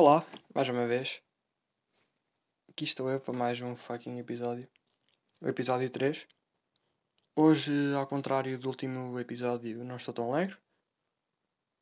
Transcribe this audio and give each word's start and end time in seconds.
Olá, 0.00 0.24
mais 0.54 0.68
uma 0.68 0.86
vez. 0.86 1.20
Aqui 2.68 2.84
estou 2.84 3.10
eu 3.10 3.18
para 3.18 3.36
mais 3.36 3.60
um 3.60 3.74
fucking 3.74 4.16
episódio. 4.20 4.70
O 5.42 5.48
episódio 5.48 5.90
3. 5.90 6.24
Hoje, 7.34 7.72
ao 7.96 8.06
contrário 8.06 8.56
do 8.56 8.68
último 8.68 9.18
episódio, 9.18 9.82
não 9.82 9.96
estou 9.96 10.14
tão 10.14 10.32
alegre. 10.32 10.56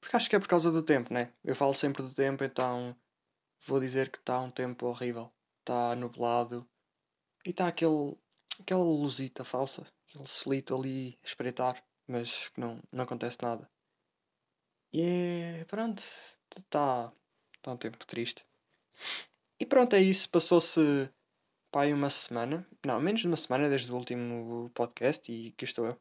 Porque 0.00 0.16
acho 0.16 0.30
que 0.30 0.36
é 0.36 0.38
por 0.38 0.48
causa 0.48 0.72
do 0.72 0.82
tempo, 0.82 1.12
né? 1.12 1.30
Eu 1.44 1.54
falo 1.54 1.74
sempre 1.74 2.02
do 2.02 2.14
tempo, 2.14 2.42
então 2.42 2.96
vou 3.66 3.78
dizer 3.78 4.10
que 4.10 4.16
está 4.16 4.40
um 4.40 4.50
tempo 4.50 4.86
horrível. 4.86 5.30
Está 5.58 5.94
nublado. 5.94 6.66
E 7.44 7.50
está 7.50 7.68
aquele, 7.68 8.16
aquela 8.58 8.82
luzita 8.82 9.44
falsa, 9.44 9.86
aquele 10.08 10.26
solito 10.26 10.74
ali 10.74 11.18
a 11.22 11.26
espreitar, 11.26 11.84
mas 12.08 12.48
que 12.48 12.58
não, 12.58 12.80
não 12.90 13.04
acontece 13.04 13.36
nada. 13.42 13.70
E 14.90 15.02
é. 15.02 15.64
pronto, 15.66 16.02
está 16.56 17.12
Está 17.66 17.72
um 17.72 17.76
tempo 17.76 18.06
triste. 18.06 18.46
E 19.58 19.66
pronto, 19.66 19.96
é 19.96 20.00
isso. 20.00 20.28
Passou-se 20.28 21.10
pá, 21.72 21.82
aí 21.82 21.92
uma 21.92 22.08
semana. 22.08 22.64
Não, 22.86 23.00
menos 23.00 23.22
de 23.22 23.26
uma 23.26 23.36
semana 23.36 23.68
desde 23.68 23.90
o 23.90 23.96
último 23.96 24.70
podcast 24.72 25.32
e 25.32 25.50
que 25.50 25.64
estou 25.64 25.86
eu. 25.86 26.00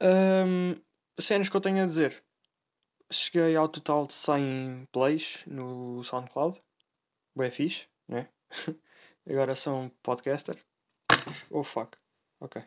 Um, 0.00 0.80
cenas 1.18 1.48
que 1.48 1.56
eu 1.56 1.60
tenho 1.60 1.82
a 1.82 1.86
dizer. 1.86 2.22
Cheguei 3.10 3.56
ao 3.56 3.68
total 3.68 4.06
de 4.06 4.12
100 4.12 4.86
plays 4.92 5.42
no 5.44 6.04
SoundCloud. 6.04 6.62
Bué 7.34 7.50
fixe, 7.50 7.88
né? 8.06 8.28
Agora 9.28 9.56
sou 9.56 9.74
um 9.76 9.88
podcaster. 10.04 10.56
Oh 11.50 11.64
fuck. 11.64 11.98
Ok. 12.38 12.62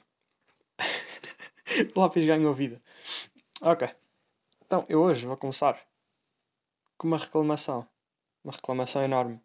lápis 1.95 2.25
ganhou 2.25 2.53
vida. 2.53 2.83
Ok. 3.61 3.89
Então, 4.65 4.85
eu 4.89 4.99
hoje 4.99 5.25
vou 5.25 5.37
começar 5.37 5.88
com 6.99 7.07
uma 7.07 7.17
reclamação. 7.17 7.87
Uma 8.43 8.53
reclamação 8.53 9.01
enorme. 9.01 9.41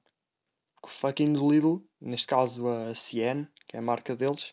Que 0.82 0.88
o 0.88 0.90
fucking 0.90 1.32
Lidl, 1.32 1.80
neste 2.00 2.26
caso 2.26 2.68
a 2.68 2.94
CN, 2.94 3.48
que 3.66 3.76
é 3.76 3.78
a 3.78 3.82
marca 3.82 4.14
deles, 4.14 4.52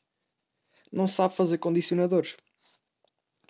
não 0.91 1.07
sabe 1.07 1.35
fazer 1.35 1.57
condicionadores. 1.57 2.37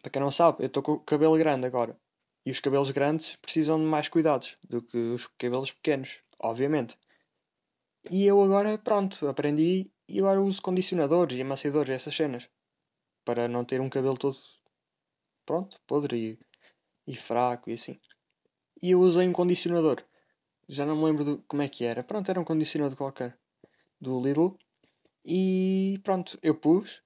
Para 0.02 0.10
quem 0.10 0.22
não 0.22 0.32
sabe, 0.32 0.64
eu 0.64 0.68
estou 0.68 0.82
com 0.82 0.94
o 0.94 1.00
cabelo 1.00 1.38
grande 1.38 1.68
agora. 1.68 2.00
E 2.46 2.50
os 2.50 2.60
cabelos 2.60 2.90
grandes 2.90 3.36
precisam 3.36 3.78
de 3.78 3.86
mais 3.86 4.08
cuidados 4.08 4.56
do 4.68 4.82
que 4.82 4.98
os 4.98 5.28
cabelos 5.38 5.72
pequenos, 5.72 6.22
obviamente. 6.40 6.98
E 8.10 8.26
eu 8.26 8.42
agora, 8.42 8.78
pronto, 8.80 9.28
aprendi 9.28 9.92
e 10.08 10.20
agora 10.20 10.42
uso 10.42 10.62
condicionadores 10.62 11.38
e 11.38 11.42
amaciadores 11.42 11.94
essas 11.94 12.16
cenas. 12.16 12.50
Para 13.24 13.48
não 13.48 13.64
ter 13.64 13.80
um 13.82 13.90
cabelo 13.90 14.18
todo, 14.18 14.38
pronto, 15.46 15.80
podre 15.86 16.40
e, 17.06 17.12
e 17.12 17.16
fraco 17.16 17.70
e 17.70 17.74
assim 17.74 18.00
e 18.82 18.92
eu 18.92 19.00
usei 19.00 19.28
um 19.28 19.34
condicionador. 19.34 20.04
Já 20.68 20.86
não 20.86 20.96
me 20.96 21.04
lembro 21.06 21.24
do, 21.24 21.38
como 21.48 21.62
é 21.62 21.70
que 21.70 21.84
era. 21.84 22.04
Pronto, 22.04 22.30
era 22.30 22.40
um 22.40 22.44
condicionador 22.44 22.98
qualquer 22.98 23.38
do 24.00 24.20
Lidl. 24.22 24.58
E 25.24 26.00
pronto, 26.04 26.40
eu 26.42 26.56
pus. 26.56 27.04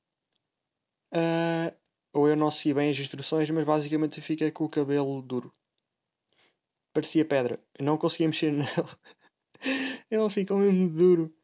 Uh, 1.11 1.75
ou 2.13 2.29
eu 2.29 2.35
não 2.35 2.49
segui 2.49 2.73
bem 2.73 2.89
as 2.89 2.97
instruções, 2.97 3.49
mas 3.49 3.65
basicamente 3.65 4.19
eu 4.19 4.23
fiquei 4.23 4.51
com 4.51 4.65
o 4.65 4.69
cabelo 4.69 5.21
duro. 5.21 5.51
Parecia 6.93 7.25
pedra. 7.25 7.59
Eu 7.77 7.85
não 7.85 7.97
conseguia 7.97 8.27
mexer 8.27 8.51
nele. 8.53 8.69
Ele 10.09 10.29
ficou 10.29 10.57
mesmo 10.57 10.89
duro. 10.89 11.35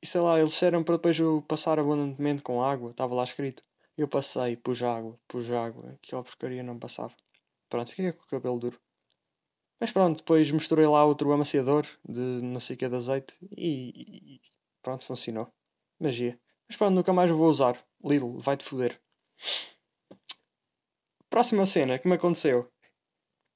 E 0.00 0.06
sei 0.06 0.20
lá, 0.20 0.38
eles 0.38 0.52
disseram 0.52 0.84
para 0.84 0.96
depois 0.96 1.18
eu 1.18 1.42
passar 1.42 1.78
abundantemente 1.78 2.42
com 2.42 2.62
água. 2.62 2.90
Estava 2.92 3.14
lá 3.14 3.24
escrito. 3.24 3.64
Eu 3.96 4.08
passei, 4.08 4.56
pus 4.56 4.82
água, 4.82 5.18
pus 5.26 5.50
água. 5.50 5.92
Aquela 5.92 6.22
porcaria 6.22 6.62
não 6.62 6.78
passava. 6.78 7.14
Pronto, 7.68 7.90
fiquei 7.90 8.12
com 8.12 8.22
o 8.24 8.28
cabelo 8.28 8.58
duro. 8.58 8.80
Mas 9.82 9.90
pronto, 9.90 10.18
depois 10.18 10.48
misturei 10.52 10.86
lá 10.86 11.04
outro 11.04 11.32
amaciador 11.32 11.84
de 12.08 12.20
não 12.20 12.60
sei 12.60 12.76
o 12.76 12.78
que 12.78 12.88
de 12.88 12.94
azeite 12.94 13.34
e, 13.50 14.36
e 14.36 14.40
pronto, 14.80 15.04
funcionou. 15.04 15.52
Magia. 15.98 16.38
Mas 16.68 16.76
pronto, 16.76 16.94
nunca 16.94 17.12
mais 17.12 17.32
vou 17.32 17.48
usar. 17.50 17.84
Lidl, 18.04 18.38
vai-te 18.38 18.64
foder. 18.64 19.02
Próxima 21.28 21.66
cena 21.66 21.98
que 21.98 22.06
me 22.06 22.14
aconteceu. 22.14 22.70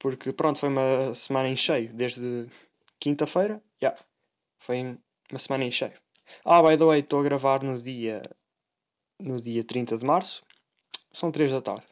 Porque 0.01 0.33
pronto, 0.33 0.59
foi 0.59 0.69
uma 0.69 1.15
semana 1.15 1.49
em 1.49 1.55
cheio. 1.55 1.95
Desde 1.95 2.49
quinta-feira. 2.99 3.63
Já. 3.81 3.91
Yeah, 3.91 4.05
foi 4.59 4.99
uma 5.31 5.39
semana 5.39 5.63
em 5.63 5.71
cheio. 5.71 5.95
Ah, 6.45 6.61
by 6.61 6.77
the 6.77 6.85
way, 6.87 7.01
estou 7.03 7.21
a 7.21 7.23
gravar 7.23 7.63
no 7.63 7.81
dia. 7.81 8.21
No 9.21 9.41
dia 9.41 9.63
30 9.63 9.97
de 9.97 10.05
março. 10.05 10.45
São 11.13 11.31
3 11.31 11.53
da 11.53 11.63
tarde. 11.63 11.87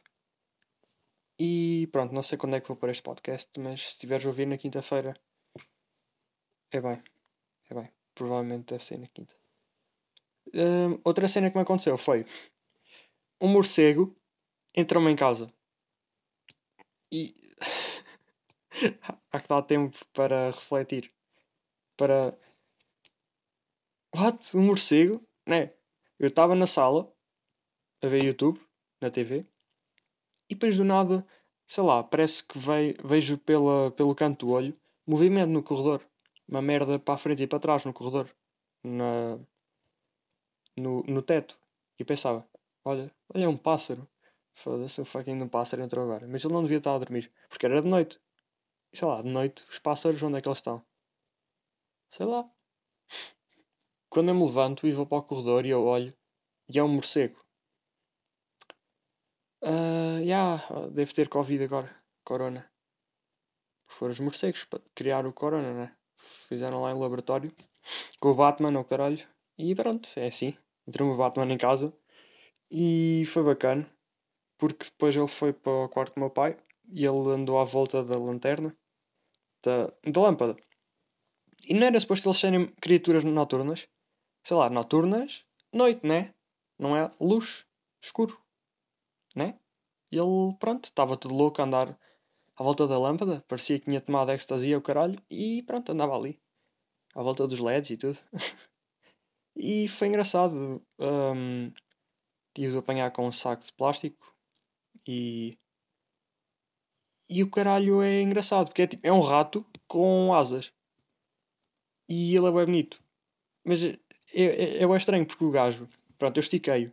E 1.39 1.89
pronto, 1.91 2.15
não 2.15 2.22
sei 2.22 2.39
quando 2.39 2.56
é 2.56 2.61
que 2.61 2.69
vou 2.69 2.77
pôr 2.77 2.91
este 2.91 3.03
podcast, 3.03 3.59
mas 3.59 3.83
se 3.83 3.91
estiveres 3.91 4.25
a 4.25 4.28
ouvir 4.28 4.47
na 4.47 4.56
quinta-feira, 4.56 5.15
é 6.71 6.81
bem. 6.81 7.03
É 7.71 7.75
bem. 7.75 7.91
Provavelmente 8.15 8.67
deve 8.67 8.84
ser 8.84 8.99
na 8.99 9.06
quinta. 9.09 9.34
Uh, 10.49 11.00
outra 11.05 11.27
cena 11.27 11.50
que 11.50 11.56
me 11.56 11.62
aconteceu 11.62 11.97
foi 11.99 12.25
um 13.41 13.49
morcego 13.49 14.15
entrou-me 14.75 15.11
em 15.11 15.17
casa 15.17 15.53
e 17.11 17.34
há 19.31 19.41
que 19.41 19.49
dar 19.49 19.62
tempo 19.62 19.97
para 20.12 20.47
refletir. 20.50 21.11
Para 21.97 22.37
What? 24.15 24.56
Um 24.56 24.62
morcego? 24.62 25.21
Né? 25.47 25.73
Eu 26.19 26.28
estava 26.28 26.55
na 26.55 26.67
sala 26.67 27.12
a 28.03 28.06
ver 28.09 28.25
YouTube 28.25 28.61
na 29.00 29.11
TV 29.11 29.47
e 30.54 30.56
depois 30.56 30.76
do 30.76 30.84
nada, 30.84 31.26
sei 31.66 31.82
lá, 31.82 32.03
parece 32.03 32.44
que 32.44 32.56
vejo 33.04 33.37
pela, 33.38 33.91
pelo 33.91 34.15
canto 34.15 34.47
do 34.47 34.53
olho 34.53 34.75
movimento 35.06 35.50
no 35.50 35.62
corredor. 35.62 36.00
Uma 36.48 36.62
merda 36.62 36.98
para 36.98 37.15
a 37.15 37.19
frente 37.19 37.42
e 37.42 37.47
para 37.47 37.59
trás 37.59 37.84
no 37.84 37.92
corredor. 37.92 38.28
Na, 38.82 39.38
no, 40.76 41.03
no 41.03 41.22
teto. 41.22 41.59
E 41.98 42.04
pensava, 42.04 42.47
olha, 42.84 43.10
olha 43.34 43.50
um 43.50 43.56
pássaro. 43.56 44.09
Foda-se, 44.54 45.00
o 45.00 45.04
fucking 45.04 45.43
um 45.43 45.48
pássaro 45.48 45.82
entrou 45.82 46.04
agora. 46.04 46.28
Mas 46.28 46.44
ele 46.44 46.54
não 46.54 46.62
devia 46.62 46.78
estar 46.78 46.94
a 46.94 46.98
dormir. 46.98 47.32
Porque 47.48 47.66
era 47.66 47.82
de 47.82 47.88
noite. 47.88 48.20
E 48.93 48.97
sei 48.97 49.09
lá, 49.09 49.20
de 49.22 49.28
noite, 49.28 49.64
os 49.69 49.78
pássaros, 49.78 50.22
onde 50.22 50.38
é 50.38 50.41
que 50.41 50.48
eles 50.48 50.59
estão? 50.59 50.84
Sei 52.10 52.25
lá. 52.25 52.48
Quando 54.09 54.28
eu 54.28 54.34
me 54.34 54.44
levanto 54.44 54.87
e 54.87 54.93
vou 54.93 55.06
para 55.06 55.19
o 55.19 55.22
corredor 55.22 55.66
e 55.66 55.70
eu 55.70 55.84
olho, 55.84 56.14
e 56.69 56.78
é 56.78 56.84
um 56.84 56.88
morcego. 56.88 57.44
Uh, 59.66 60.20
yeah, 60.20 60.62
deve 60.91 61.14
ter 61.14 61.26
Covid 61.30 61.64
agora. 61.64 61.91
Corona. 62.22 62.70
Foram 63.86 64.12
os 64.12 64.20
morcegos 64.20 64.64
para 64.66 64.82
criar 64.94 65.26
o 65.26 65.32
Corona, 65.32 65.72
né? 65.72 65.97
Fizeram 66.16 66.82
lá 66.82 66.92
em 66.92 66.98
laboratório. 66.98 67.50
Com 68.20 68.28
o 68.28 68.34
Batman, 68.34 68.78
o 68.78 68.84
caralho. 68.84 69.26
E 69.56 69.75
pronto, 69.75 70.06
é 70.16 70.26
assim. 70.26 70.54
Entrou 70.86 71.10
o 71.10 71.16
Batman 71.16 71.50
em 71.50 71.56
casa. 71.56 71.94
E 72.70 73.25
foi 73.28 73.42
bacana. 73.42 73.88
Porque 74.58 74.84
depois 74.84 75.16
ele 75.16 75.28
foi 75.28 75.54
para 75.54 75.72
o 75.72 75.88
quarto 75.88 76.14
do 76.14 76.20
meu 76.20 76.31
pai. 76.31 76.58
E 76.92 77.06
ele 77.06 77.31
andou 77.31 77.58
à 77.58 77.64
volta 77.64 78.04
da 78.04 78.19
lanterna. 78.19 78.76
Da, 79.62 79.91
da 80.06 80.20
lâmpada. 80.20 80.56
E 81.66 81.72
não 81.72 81.86
era 81.86 81.98
suposto 81.98 82.28
eles 82.28 82.38
serem 82.38 82.66
criaturas 82.82 83.25
noturnas? 83.25 83.88
Sei 84.42 84.54
lá, 84.54 84.69
noturnas, 84.69 85.46
noite, 85.72 86.06
né? 86.06 86.34
Não 86.78 86.94
é 86.94 87.10
luz, 87.19 87.64
escuro 88.02 88.44
né? 89.34 89.59
E 90.12 90.17
ele, 90.17 90.55
pronto, 90.59 90.84
estava 90.84 91.17
tudo 91.17 91.34
louco 91.34 91.61
a 91.61 91.65
andar 91.65 91.99
à 92.56 92.62
volta 92.62 92.87
da 92.87 92.99
lâmpada, 92.99 93.45
parecia 93.49 93.78
que 93.78 93.87
tinha 93.87 94.00
tomado 94.00 94.31
ecstasy 94.31 94.75
o 94.75 94.83
caralho, 94.83 95.21
e 95.31 95.62
pronto, 95.65 95.91
andava 95.91 96.17
ali, 96.17 96.41
à 97.15 97.22
volta 97.22 97.47
dos 97.47 97.59
LEDs 97.61 97.91
e 97.91 97.97
tudo. 97.97 98.19
e 99.56 99.89
foi 99.89 100.09
engraçado. 100.09 100.83
Um, 100.99 101.73
tive 102.55 102.73
de 102.73 102.78
apanhar 102.78 103.11
com 103.11 103.27
um 103.27 103.33
saco 103.33 103.65
de 103.65 103.73
plástico 103.73 104.34
e. 105.06 105.59
E 107.28 107.43
o 107.43 107.50
caralho 107.50 108.03
é 108.03 108.21
engraçado, 108.21 108.67
porque 108.67 108.83
é, 108.83 108.87
tipo, 108.87 109.06
é 109.06 109.12
um 109.12 109.21
rato 109.21 109.67
com 109.89 110.33
asas. 110.33 110.73
E 112.08 112.37
ele 112.37 112.47
é 112.47 112.53
bem 112.53 112.67
bonito. 112.67 113.03
Mas 113.64 113.82
é, 113.82 113.99
é, 114.35 114.82
é 114.82 114.87
bem 114.87 114.97
estranho 114.97 115.26
porque 115.26 115.44
o 115.44 115.50
gajo. 115.50 115.88
Pronto, 116.19 116.37
eu 116.37 116.41
estiquei-o. 116.43 116.93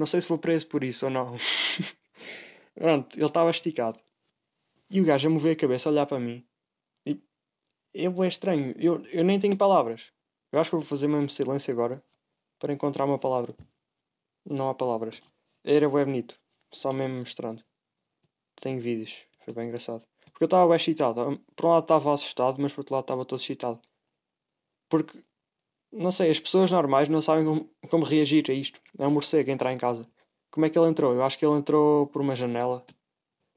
Não 0.00 0.06
sei 0.06 0.22
se 0.22 0.28
vou 0.28 0.38
preso 0.38 0.66
por 0.66 0.82
isso 0.82 1.04
ou 1.04 1.10
não. 1.10 1.36
Pronto, 2.72 3.18
ele 3.18 3.26
estava 3.26 3.50
esticado. 3.50 3.98
E 4.88 4.98
o 4.98 5.04
gajo 5.04 5.28
a 5.28 5.30
mover 5.30 5.52
a 5.52 5.60
cabeça, 5.60 5.90
a 5.90 5.92
olhar 5.92 6.06
para 6.06 6.18
mim. 6.18 6.42
E 7.04 7.20
é 7.94 8.26
estranho. 8.26 8.74
Eu, 8.78 9.04
eu 9.08 9.22
nem 9.22 9.38
tenho 9.38 9.54
palavras. 9.58 10.10
Eu 10.50 10.58
acho 10.58 10.70
que 10.70 10.76
vou 10.76 10.84
fazer 10.86 11.06
mesmo 11.06 11.28
silêncio 11.28 11.70
agora 11.70 12.02
para 12.58 12.72
encontrar 12.72 13.04
uma 13.04 13.18
palavra. 13.18 13.54
Não 14.42 14.70
há 14.70 14.74
palavras. 14.74 15.20
Era 15.62 15.86
bem 15.86 16.06
bonito. 16.06 16.40
Só 16.72 16.90
mesmo 16.94 17.18
mostrando. 17.18 17.62
Tenho 18.54 18.80
vídeos. 18.80 19.26
Foi 19.44 19.52
bem 19.52 19.66
engraçado. 19.66 20.02
Porque 20.32 20.44
eu 20.44 20.46
estava 20.46 20.66
bem 20.66 20.76
excitado. 20.76 21.38
Por 21.54 21.66
um 21.66 21.68
lado 21.68 21.84
estava 21.84 22.14
assustado, 22.14 22.56
mas 22.58 22.72
por 22.72 22.80
outro 22.80 22.94
lado 22.94 23.04
estava 23.04 23.26
todo 23.26 23.38
excitado. 23.38 23.78
Porque 24.88 25.22
não 25.92 26.10
sei, 26.12 26.30
as 26.30 26.40
pessoas 26.40 26.70
normais 26.70 27.08
não 27.08 27.20
sabem 27.20 27.44
como, 27.44 27.70
como 27.88 28.04
reagir 28.04 28.50
a 28.50 28.54
isto. 28.54 28.80
É 28.98 29.06
um 29.06 29.10
morcego 29.10 29.50
entrar 29.50 29.72
em 29.72 29.78
casa. 29.78 30.06
Como 30.50 30.66
é 30.66 30.70
que 30.70 30.78
ele 30.78 30.88
entrou? 30.88 31.14
Eu 31.14 31.22
acho 31.22 31.38
que 31.38 31.44
ele 31.44 31.56
entrou 31.56 32.06
por 32.06 32.22
uma 32.22 32.34
janela. 32.34 32.84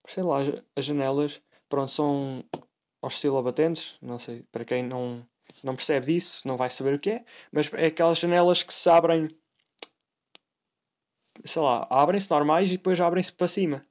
Sei 0.08 0.24
lá, 0.24 0.40
as 0.76 0.86
janelas, 0.86 1.42
pronto, 1.70 1.90
são 1.90 2.40
aos 3.02 3.20
silabatentes. 3.20 3.98
Não 4.02 4.20
sei, 4.20 4.44
para 4.52 4.66
quem 4.66 4.84
não, 4.84 5.26
não 5.64 5.76
percebe 5.76 6.08
disso, 6.08 6.48
não 6.48 6.58
vai 6.58 6.70
saber 6.70 6.96
o 6.96 7.00
que 7.00 7.12
é, 7.12 7.26
mas 7.52 7.72
é 7.74 7.88
aquelas 7.88 8.18
janelas 8.18 8.64
que 8.64 8.74
se 8.74 8.90
abrem, 8.90 9.28
sei 11.44 11.62
lá, 11.62 11.84
abrem-se 11.90 12.30
normais 12.32 12.70
e 12.70 12.78
depois 12.78 13.00
abrem-se 13.00 13.32
para 13.32 13.48
cima. 13.48 13.86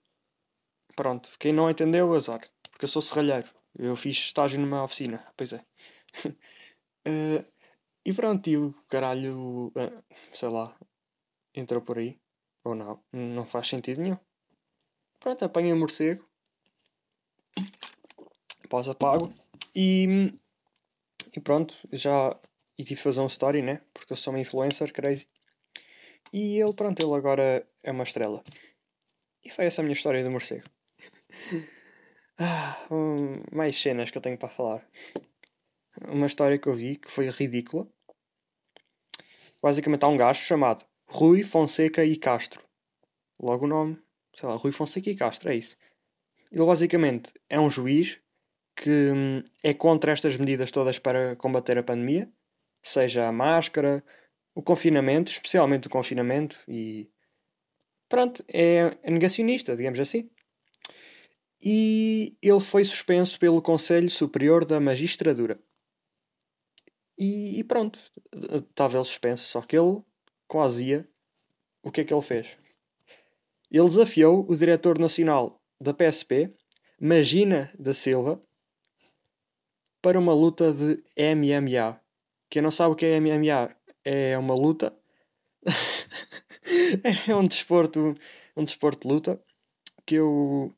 Pronto, 0.96 1.30
quem 1.38 1.52
não 1.52 1.70
entendeu, 1.70 2.12
azar, 2.14 2.40
porque 2.70 2.84
eu 2.84 2.88
sou 2.88 3.02
serralheiro. 3.02 3.48
Eu 3.78 3.96
fiz 3.96 4.16
estágio 4.16 4.60
numa 4.60 4.84
oficina, 4.84 5.26
pois 5.36 5.52
é. 5.52 5.64
uh, 6.26 7.44
e 8.04 8.12
pronto, 8.12 8.48
e 8.48 8.56
o 8.56 8.74
caralho, 8.88 9.68
uh, 9.68 10.04
sei 10.32 10.48
lá, 10.48 10.76
entrou 11.54 11.80
por 11.80 11.98
aí. 11.98 12.18
Ou 12.64 12.74
não, 12.74 13.02
não 13.12 13.44
faz 13.44 13.68
sentido 13.68 14.00
nenhum. 14.00 14.18
Pronto, 15.18 15.44
apanhei 15.44 15.72
o 15.72 15.76
morcego. 15.76 16.24
Pós 18.68 18.88
apago. 18.88 19.32
E, 19.74 20.32
e 21.34 21.40
pronto, 21.40 21.74
já. 21.92 22.38
E 22.78 22.84
tive 22.84 23.00
fazer 23.00 23.20
um 23.20 23.26
story, 23.26 23.62
né? 23.62 23.82
Porque 23.92 24.12
eu 24.12 24.16
sou 24.16 24.32
uma 24.32 24.40
influencer 24.40 24.92
crazy. 24.92 25.28
E 26.32 26.58
ele, 26.58 26.72
pronto, 26.72 27.00
ele 27.00 27.14
agora 27.14 27.66
é 27.82 27.90
uma 27.90 28.04
estrela. 28.04 28.42
E 29.44 29.50
foi 29.50 29.66
essa 29.66 29.82
a 29.82 29.84
minha 29.84 29.94
história 29.94 30.24
do 30.24 30.30
morcego. 30.30 30.64
ah, 32.38 32.86
um, 32.90 33.42
mais 33.52 33.80
cenas 33.80 34.10
que 34.10 34.18
eu 34.18 34.22
tenho 34.22 34.38
para 34.38 34.48
falar. 34.48 34.88
Uma 36.08 36.26
história 36.26 36.58
que 36.58 36.68
eu 36.68 36.74
vi 36.74 36.96
que 36.96 37.10
foi 37.10 37.28
ridícula. 37.28 37.86
Basicamente 39.62 40.04
há 40.04 40.08
um 40.08 40.16
gajo 40.16 40.40
chamado 40.40 40.84
Rui 41.06 41.42
Fonseca 41.44 42.04
e 42.04 42.16
Castro. 42.16 42.60
Logo 43.40 43.64
o 43.64 43.68
nome, 43.68 43.98
sei 44.34 44.48
lá, 44.48 44.56
Rui 44.56 44.72
Fonseca 44.72 45.10
e 45.10 45.14
Castro, 45.14 45.50
é 45.50 45.56
isso. 45.56 45.76
Ele 46.50 46.64
basicamente 46.64 47.32
é 47.48 47.58
um 47.58 47.70
juiz 47.70 48.20
que 48.74 48.90
hum, 48.90 49.42
é 49.62 49.72
contra 49.72 50.12
estas 50.12 50.36
medidas 50.36 50.70
todas 50.70 50.98
para 50.98 51.36
combater 51.36 51.78
a 51.78 51.82
pandemia, 51.82 52.28
seja 52.82 53.28
a 53.28 53.32
máscara, 53.32 54.04
o 54.54 54.62
confinamento, 54.62 55.30
especialmente 55.30 55.86
o 55.86 55.90
confinamento, 55.90 56.58
e 56.68 57.08
pronto, 58.08 58.44
é 58.48 58.96
negacionista, 59.10 59.76
digamos 59.76 60.00
assim. 60.00 60.28
E 61.62 62.36
ele 62.42 62.60
foi 62.60 62.84
suspenso 62.84 63.38
pelo 63.38 63.62
Conselho 63.62 64.10
Superior 64.10 64.64
da 64.64 64.80
Magistratura. 64.80 65.58
E, 67.18 67.58
e 67.58 67.64
pronto, 67.64 67.98
estava 68.32 68.96
ele 68.96 69.04
suspenso, 69.04 69.44
só 69.44 69.60
que 69.60 69.76
ele 69.76 70.02
com 70.46 70.60
a 70.60 70.64
azia, 70.64 71.08
o 71.82 71.90
que 71.90 72.02
é 72.02 72.04
que 72.04 72.12
ele 72.12 72.22
fez? 72.22 72.58
Ele 73.70 73.88
desafiou 73.88 74.46
o 74.48 74.56
diretor 74.56 74.98
nacional 74.98 75.60
da 75.80 75.94
PSP, 75.94 76.50
Magina 77.00 77.72
da 77.78 77.94
Silva, 77.94 78.38
para 80.02 80.18
uma 80.18 80.34
luta 80.34 80.72
de 80.72 81.02
MMA. 81.16 81.98
Quem 82.50 82.60
não 82.60 82.70
sabe 82.70 82.92
o 82.92 82.96
que 82.96 83.06
é 83.06 83.18
MMA, 83.18 83.74
é 84.04 84.36
uma 84.36 84.54
luta. 84.54 84.94
é 87.28 87.34
um 87.34 87.46
desporto, 87.46 88.14
um 88.56 88.64
desporto 88.64 89.08
de 89.08 89.14
luta 89.14 89.42
que 90.04 90.16
eu. 90.16 90.74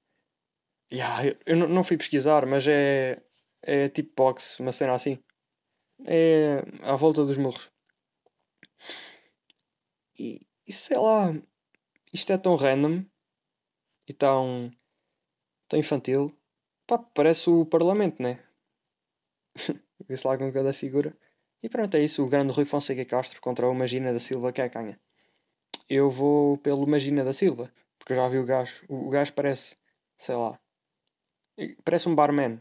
Yeah, 0.93 1.37
eu 1.47 1.57
não 1.57 1.83
fui 1.83 1.97
pesquisar, 1.97 2.47
mas 2.47 2.69
é, 2.69 3.21
é 3.63 3.89
tipo 3.89 4.13
boxe, 4.15 4.63
uma 4.63 4.71
cena 4.71 4.93
assim. 4.93 5.19
É 6.06 6.62
à 6.82 6.96
volta 6.96 7.25
dos 7.25 7.38
morros. 7.38 7.70
E, 10.19 10.41
e 10.67 10.73
sei 10.73 10.96
lá, 10.96 11.35
isto 12.12 12.32
é 12.32 12.38
tão 12.38 12.56
random 12.56 13.05
e 14.08 14.12
tão, 14.12 14.70
tão 15.69 15.79
infantil. 15.79 16.37
Pá, 16.87 16.99
parece 16.99 17.49
o 17.50 17.64
Parlamento, 17.67 18.23
né? 18.23 18.38
Vê-se 20.08 20.26
lá 20.26 20.37
com 20.37 20.52
cada 20.52 20.73
figura. 20.73 21.17
E 21.62 21.69
pronto, 21.69 21.96
é 21.96 22.00
isso. 22.05 22.23
O 22.23 22.29
grande 22.29 22.52
Rui 22.52 22.64
Fonseca 22.64 23.05
Castro 23.05 23.41
contra 23.41 23.69
o 23.69 23.75
Magina 23.75 24.12
da 24.12 24.20
Silva 24.20 24.52
que 24.52 24.61
é 24.61 24.69
canha. 24.69 25.00
Eu 25.88 26.11
vou 26.11 26.58
pelo 26.58 26.87
Magina 26.87 27.25
da 27.25 27.32
Silva, 27.32 27.73
porque 27.99 28.12
eu 28.12 28.17
já 28.17 28.29
vi 28.29 28.38
o 28.38 28.44
gajo. 28.44 28.85
O 28.88 29.08
gajo 29.08 29.32
parece, 29.32 29.76
sei 30.19 30.35
lá, 30.35 30.58
parece 31.85 32.08
um 32.08 32.14
barman. 32.14 32.61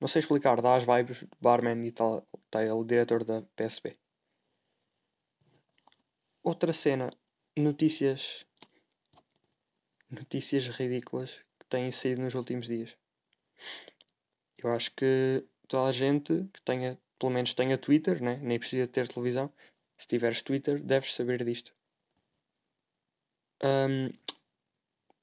Não 0.00 0.06
sei 0.06 0.20
explicar, 0.20 0.60
dá 0.60 0.76
as 0.76 0.84
vibes 0.84 1.24
barman 1.40 1.84
e 1.86 1.90
tal. 1.90 2.26
Está 2.46 2.62
ele, 2.64 2.84
diretor 2.84 3.24
da 3.24 3.42
PSP. 3.56 3.96
Outra 6.42 6.72
cena, 6.72 7.10
notícias. 7.56 8.46
Notícias 10.10 10.68
ridículas 10.68 11.44
que 11.58 11.66
têm 11.68 11.90
saído 11.90 12.22
nos 12.22 12.34
últimos 12.34 12.66
dias. 12.66 12.96
Eu 14.56 14.72
acho 14.72 14.92
que 14.94 15.44
toda 15.66 15.88
a 15.88 15.92
gente 15.92 16.48
que 16.52 16.62
tenha, 16.62 16.98
pelo 17.18 17.32
menos 17.32 17.52
tenha 17.52 17.76
Twitter, 17.76 18.22
né? 18.22 18.38
nem 18.42 18.58
precisa 18.58 18.88
ter 18.88 19.06
televisão. 19.08 19.52
Se 19.98 20.06
tiveres 20.06 20.42
Twitter, 20.42 20.82
deves 20.82 21.14
saber 21.14 21.44
disto. 21.44 21.74
Um, 23.62 24.10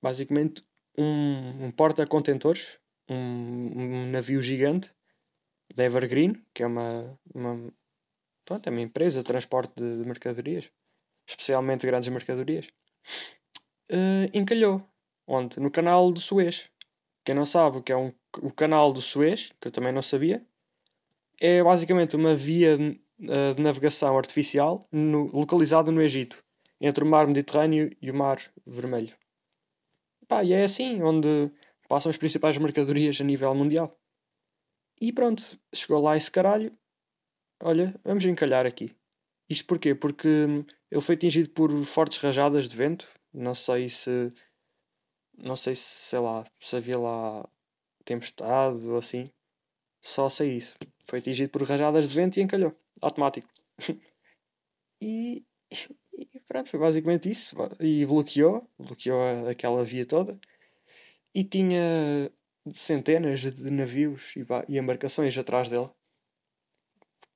basicamente, 0.01 0.63
um, 0.97 1.65
um 1.65 1.71
porta-contentores, 1.71 2.79
um, 3.09 3.71
um, 3.75 4.11
navio 4.11 4.41
gigante 4.41 4.91
da 5.75 5.83
Evergreen, 5.83 6.41
que 6.53 6.63
é 6.63 6.67
uma, 6.67 7.19
uma, 7.33 7.73
pronto, 8.43 8.67
é 8.67 8.71
uma 8.71 8.81
empresa 8.81 9.19
de 9.19 9.25
transporte 9.25 9.73
de, 9.75 10.01
de 10.01 10.07
mercadorias 10.07 10.71
especialmente 11.27 11.85
grandes 11.85 12.09
mercadorias, 12.09 12.67
uh, 13.91 14.29
encalhou. 14.33 14.83
Onde? 15.27 15.59
No 15.59 15.71
canal 15.71 16.11
do 16.11 16.19
Suez. 16.19 16.69
Quem 17.23 17.33
não 17.33 17.45
sabe 17.45 17.77
o 17.77 17.81
que 17.81 17.91
é 17.91 17.97
um, 17.97 18.13
o 18.37 18.51
canal 18.51 18.93
do 18.93 19.01
Suez, 19.01 19.51
que 19.59 19.67
eu 19.67 19.71
também 19.71 19.91
não 19.91 20.03
sabia, 20.03 20.45
é 21.41 21.63
basicamente 21.63 22.15
uma 22.15 22.35
via 22.35 22.77
de, 22.77 23.01
uh, 23.21 23.55
de 23.55 23.61
navegação 23.61 24.15
artificial 24.15 24.87
no, 24.91 25.25
localizada 25.35 25.91
no 25.91 26.01
Egito, 26.01 26.43
entre 26.79 27.03
o 27.03 27.07
mar 27.07 27.25
Mediterrâneo 27.25 27.89
e 27.99 28.11
o 28.11 28.13
mar 28.13 28.39
Vermelho. 28.65 29.15
Pá, 30.27 30.43
e 30.43 30.53
é 30.53 30.63
assim 30.63 31.01
onde 31.01 31.51
passam 31.87 32.09
as 32.09 32.17
principais 32.17 32.57
mercadorias 32.57 33.19
a 33.19 33.23
nível 33.23 33.53
mundial. 33.53 33.97
E 34.99 35.11
pronto, 35.11 35.43
chegou 35.73 36.01
lá 36.01 36.15
esse 36.17 36.31
caralho. 36.31 36.75
Olha, 37.61 37.93
vamos 38.03 38.25
encalhar 38.25 38.65
aqui. 38.65 38.95
Isto 39.49 39.65
porquê? 39.67 39.93
Porque 39.93 40.27
ele 40.89 41.01
foi 41.01 41.15
atingido 41.15 41.49
por 41.49 41.71
fortes 41.85 42.17
rajadas 42.17 42.67
de 42.67 42.75
vento. 42.75 43.07
Não 43.33 43.53
sei 43.53 43.89
se. 43.89 44.29
Não 45.37 45.55
sei 45.55 45.75
se, 45.75 45.83
sei 45.83 46.19
lá, 46.19 46.45
se 46.61 46.75
havia 46.75 46.97
lá 46.97 47.47
tempestade 48.05 48.87
ou 48.87 48.97
assim. 48.97 49.29
Só 50.01 50.29
sei 50.29 50.55
isso. 50.55 50.75
Foi 51.05 51.19
atingido 51.19 51.49
por 51.51 51.63
rajadas 51.63 52.07
de 52.07 52.15
vento 52.15 52.37
e 52.37 52.41
encalhou. 52.41 52.73
Automático. 53.01 53.47
e, 55.01 55.45
e 56.17 56.39
pronto, 56.47 56.69
foi 56.69 56.79
basicamente 56.79 57.29
isso. 57.29 57.55
E 57.79 58.05
bloqueou. 58.05 58.69
Bloqueou 58.79 59.47
aquela 59.49 59.83
via 59.83 60.05
toda. 60.05 60.39
E 61.35 61.43
tinha 61.43 62.31
centenas 62.73 63.41
de 63.41 63.69
navios 63.69 64.33
e 64.69 64.79
embarcações 64.79 65.37
atrás 65.37 65.69
dele 65.69 65.89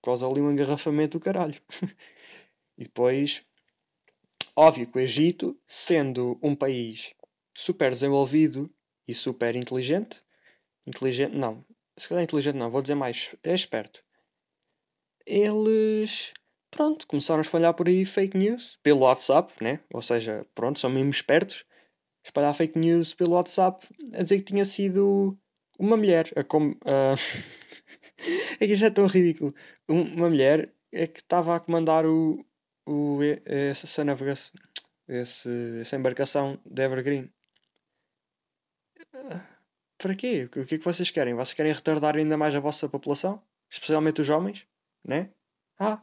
causa 0.02 0.28
ali 0.28 0.42
um 0.42 0.52
engarrafamento 0.52 1.18
do 1.18 1.24
caralho. 1.24 1.62
e 2.78 2.84
depois, 2.84 3.44
óbvio 4.56 4.90
que 4.90 4.98
o 4.98 5.02
Egito, 5.02 5.60
sendo 5.68 6.40
um 6.42 6.56
país 6.56 7.14
super 7.56 7.92
desenvolvido 7.92 8.74
e 9.08 9.14
super 9.14 9.56
inteligente, 9.56 10.24
inteligente, 10.86 11.36
não, 11.36 11.66
se 11.98 12.08
calhar 12.08 12.24
inteligente 12.24 12.56
não, 12.56 12.70
vou 12.70 12.82
dizer 12.82 12.96
mais, 12.96 13.36
é 13.44 13.54
esperto. 13.54 14.04
Eles, 15.26 16.34
pronto, 16.72 17.06
começaram 17.06 17.40
a 17.40 17.42
espalhar 17.42 17.74
por 17.74 17.88
aí 17.88 18.06
fake 18.06 18.38
news 18.38 18.80
pelo 18.82 19.02
WhatsApp, 19.02 19.54
né? 19.62 19.82
Ou 19.94 20.02
seja, 20.02 20.46
pronto, 20.56 20.80
são 20.80 20.90
mesmo 20.90 21.12
espertos. 21.12 21.66
Espalhar 22.30 22.54
fake 22.54 22.78
news 22.78 23.16
pelo 23.16 23.32
WhatsApp 23.32 23.88
a 24.14 24.22
dizer 24.22 24.38
que 24.38 24.44
tinha 24.44 24.64
sido 24.64 25.36
uma 25.80 25.98
mulher 25.98 26.32
a, 26.36 26.44
com, 26.44 26.76
é 28.60 28.68
que 28.68 28.74
isto 28.74 28.86
é 28.86 28.92
tão 28.92 29.08
ridículo. 29.08 29.52
Uma 29.88 30.30
mulher 30.30 30.72
é 30.92 31.08
que 31.08 31.22
estava 31.22 31.56
a 31.56 31.60
comandar 31.60 32.06
o, 32.06 32.46
o, 32.88 33.18
essa, 33.46 34.04
navegação, 34.04 34.54
esse, 35.08 35.50
essa 35.82 35.96
embarcação 35.96 36.60
de 36.64 36.84
Evergreen. 36.84 37.34
Para 39.98 40.14
quê? 40.14 40.48
O 40.56 40.66
que 40.66 40.76
é 40.76 40.78
que 40.78 40.86
vocês 40.86 41.10
querem? 41.10 41.34
Vocês 41.34 41.54
querem 41.56 41.74
retardar 41.74 42.16
ainda 42.16 42.38
mais 42.38 42.54
a 42.54 42.60
vossa 42.60 42.88
população? 42.88 43.42
Especialmente 43.72 44.22
os 44.22 44.30
homens? 44.30 44.68
Né? 45.04 45.32
Ah, 45.80 46.00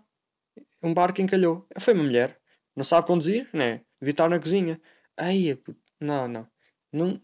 um 0.83 0.93
barco 0.93 1.21
encalhou. 1.21 1.69
Foi 1.79 1.95
uma 1.95 2.03
mulher. 2.03 2.41
Não 2.75 2.83
sabe 2.83 3.07
conduzir? 3.07 3.49
Né? 3.53 3.83
Devia 4.01 4.11
estar 4.11 4.29
na 4.29 4.41
cozinha. 4.41 4.81
Ai, 5.17 5.57
não, 6.01 6.29
não. 6.29 6.49
não... 6.93 7.23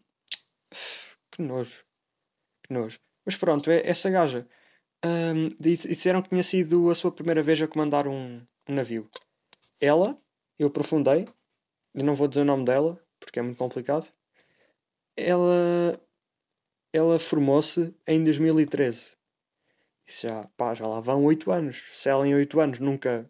Que 1.31 1.41
nojo. 1.41 1.83
Que 2.63 2.75
nojo. 2.75 3.01
Mas 3.25 3.37
pronto, 3.37 3.71
é 3.71 3.89
essa 3.89 4.11
gaja 4.11 4.47
um, 5.05 5.49
disseram 5.59 6.23
que 6.23 6.31
tinha 6.31 6.43
sido 6.43 6.91
a 6.91 6.95
sua 6.95 7.13
primeira 7.13 7.43
vez 7.43 7.61
a 7.61 7.69
comandar 7.69 8.07
um, 8.07 8.41
um 8.69 8.75
navio. 8.75 9.09
Ela, 9.81 10.17
eu 10.59 10.69
aprofundei, 10.69 11.29
eu 11.95 12.05
não 12.05 12.15
vou 12.15 12.29
dizer 12.29 12.43
o 12.43 12.45
nome 12.45 12.65
dela, 12.65 13.03
porque 13.19 13.39
é 13.39 13.43
muito 13.43 13.59
complicado. 13.59 14.09
Ela, 15.17 16.01
ela 16.93 17.19
formou-se 17.19 17.95
em 18.07 18.25
2013 18.25 19.15
Isso 20.07 20.27
já, 20.27 20.43
pá, 20.57 20.73
já 20.73 20.87
lá 20.87 21.01
vão 21.01 21.25
8 21.25 21.51
anos. 21.51 21.85
Se 21.93 22.09
ela 22.09 22.27
em 22.27 22.35
8 22.35 22.61
anos 22.61 22.79
nunca, 22.79 23.29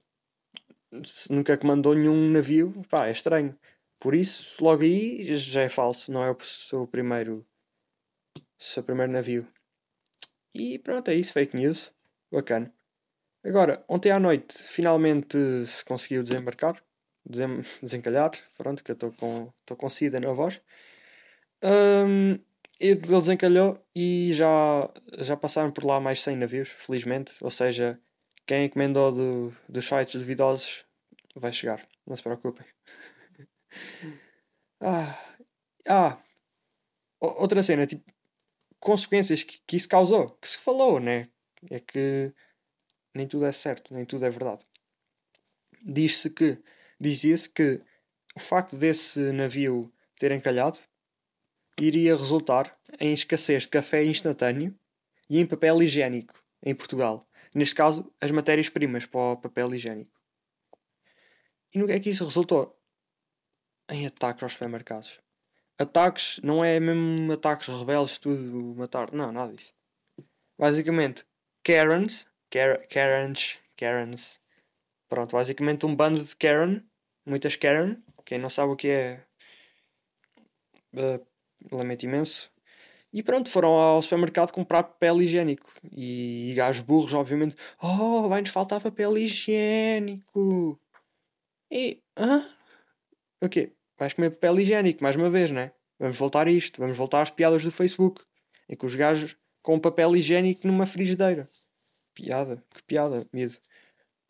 nunca 1.31 1.57
comandou 1.57 1.95
nenhum 1.95 2.31
navio, 2.31 2.73
pá, 2.89 3.09
é 3.09 3.13
estranho. 3.13 3.59
Por 4.03 4.17
isso, 4.17 4.57
logo 4.61 4.83
aí 4.83 5.25
já 5.37 5.61
é 5.63 5.69
falso, 5.69 6.11
não 6.11 6.25
é 6.25 6.31
o 6.33 6.37
seu 6.41 6.89
primeiro, 6.89 7.47
seu 8.59 8.83
primeiro 8.83 9.13
navio. 9.13 9.47
E 10.53 10.77
pronto, 10.81 11.09
é 11.09 11.15
isso, 11.15 11.33
fake 11.33 11.57
news. 11.57 11.93
Bacana. 12.29 12.75
Agora, 13.45 13.85
ontem 13.89 14.11
à 14.11 14.19
noite, 14.19 14.61
finalmente 14.61 15.39
se 15.67 15.85
conseguiu 15.85 16.21
desembarcar, 16.21 16.83
desem 17.25 17.61
desencalhar, 17.81 18.33
pronto, 18.59 18.83
que 18.83 18.91
eu 18.91 18.95
estou 18.95 19.13
com, 19.13 19.53
com 19.77 19.89
sida 19.89 20.19
na 20.19 20.33
voz. 20.33 20.61
Um, 21.63 22.41
ele 22.81 22.97
desencalhou 22.97 23.81
e 23.95 24.33
já, 24.35 24.91
já 25.19 25.37
passaram 25.37 25.71
por 25.71 25.85
lá 25.85 26.01
mais 26.01 26.21
100 26.23 26.37
navios, 26.39 26.69
felizmente. 26.71 27.35
Ou 27.41 27.53
seja, 27.53 28.01
quem 28.47 28.65
encomendou 28.65 29.13
do, 29.13 29.57
dos 29.69 29.87
sites 29.87 30.21
duvidosos 30.21 30.85
vai 31.37 31.53
chegar, 31.53 31.87
não 32.05 32.17
se 32.17 32.23
preocupem. 32.25 32.67
Ah, 34.81 35.37
ah, 35.87 36.19
outra 37.21 37.63
cena, 37.63 37.87
tipo, 37.87 38.05
consequências 38.81 39.43
que, 39.43 39.61
que 39.67 39.77
isso 39.77 39.89
causou, 39.89 40.31
que 40.31 40.49
se 40.49 40.59
falou, 40.59 40.99
né? 40.99 41.29
É 41.71 41.79
que 41.79 42.33
nem 43.15 43.27
tudo 43.27 43.47
é 43.47 43.53
certo, 43.53 43.95
nem 43.95 44.05
tudo 44.05 44.25
é 44.27 44.31
verdade. 44.31 44.65
Diz-se 45.85 46.31
que, 46.31 46.59
dizia-se 47.01 47.49
que 47.49 47.81
o 48.35 48.41
facto 48.41 48.77
desse 48.77 49.33
navio 49.33 49.93
ter 50.17 50.33
encalhado 50.33 50.79
iria 51.81 52.17
resultar 52.17 52.79
em 53.01 53.13
escassez 53.13 53.65
de 53.65 53.71
café 53.71 54.05
instantâneo 54.05 54.77
e 55.29 55.39
em 55.39 55.47
papel 55.47 55.83
higiênico 55.83 56.35
em 56.63 56.75
Portugal. 56.75 57.29
Neste 57.55 57.75
caso, 57.75 58.13
as 58.21 58.31
matérias-primas 58.31 59.07
para 59.07 59.33
o 59.33 59.37
papel 59.37 59.75
higiênico. 59.75 60.21
E 61.75 61.79
no 61.79 61.87
que 61.87 61.93
é 61.93 62.01
que 62.01 62.11
isso 62.11 62.25
resultou? 62.25 62.79
Em 63.91 64.07
ataques 64.07 64.43
aos 64.43 64.53
supermercados. 64.53 65.21
Ataques, 65.79 66.39
não 66.43 66.65
é 66.65 66.79
mesmo 66.79 67.33
ataques 67.33 67.69
rebeldes, 67.69 68.19
tudo 68.19 68.75
matar. 68.77 69.13
Não, 69.13 69.33
nada 69.33 69.53
disso. 69.53 69.75
Basicamente, 70.59 71.25
Karens, 71.65 72.27
Kar 72.51 72.87
Karens, 72.89 73.59
Karens. 73.77 74.41
Pronto, 75.09 75.33
basicamente 75.33 75.85
um 75.85 75.95
bando 75.95 76.23
de 76.23 76.37
Karen, 76.37 76.83
muitas 77.27 77.57
Karen. 77.57 77.97
Quem 78.25 78.39
não 78.39 78.49
sabe 78.49 78.73
o 78.73 78.77
que 78.77 78.89
é, 78.89 79.25
uh, 80.95 81.27
lamento 81.71 82.05
imenso. 82.05 82.51
E 83.13 83.23
pronto, 83.23 83.51
foram 83.51 83.73
ao 83.73 84.01
supermercado 84.01 84.53
comprar 84.53 84.85
papel 84.85 85.21
higiênico. 85.21 85.71
E, 85.93 86.51
e 86.51 86.55
gajos 86.55 86.81
burros, 86.81 87.13
obviamente. 87.13 87.57
Oh, 87.83 88.29
vai-nos 88.29 88.51
faltar 88.51 88.81
papel 88.81 89.19
higiênico. 89.19 90.81
E. 91.71 92.01
Hã? 92.17 92.43
O 93.43 93.49
quê? 93.49 93.73
Vais 93.99 94.13
comer 94.13 94.31
papel 94.31 94.61
higiênico, 94.61 95.03
mais 95.03 95.17
uma 95.17 95.29
vez, 95.29 95.51
né? 95.51 95.73
Vamos 95.99 96.17
voltar 96.17 96.47
a 96.47 96.51
isto. 96.51 96.81
Vamos 96.81 96.97
voltar 96.97 97.23
às 97.23 97.31
piadas 97.31 97.65
do 97.65 97.73
Facebook. 97.73 98.23
Em 98.69 98.77
que 98.77 98.87
os 98.87 98.95
gajos 98.95 99.37
com 99.61 99.81
papel 99.81 100.15
higiênico 100.15 100.65
numa 100.65 100.87
frigideira. 100.87 101.49
Piada. 102.15 102.65
Que 102.73 102.83
piada, 102.85 103.27
medo. 103.33 103.57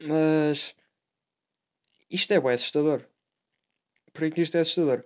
Mas. 0.01 0.75
Isto 2.11 2.33
é 2.33 2.41
bem 2.41 2.53
assustador. 2.53 3.05
Por 4.15 4.31
que 4.31 4.41
isto 4.41 4.57
é 4.57 4.61
assustador? 4.61 5.05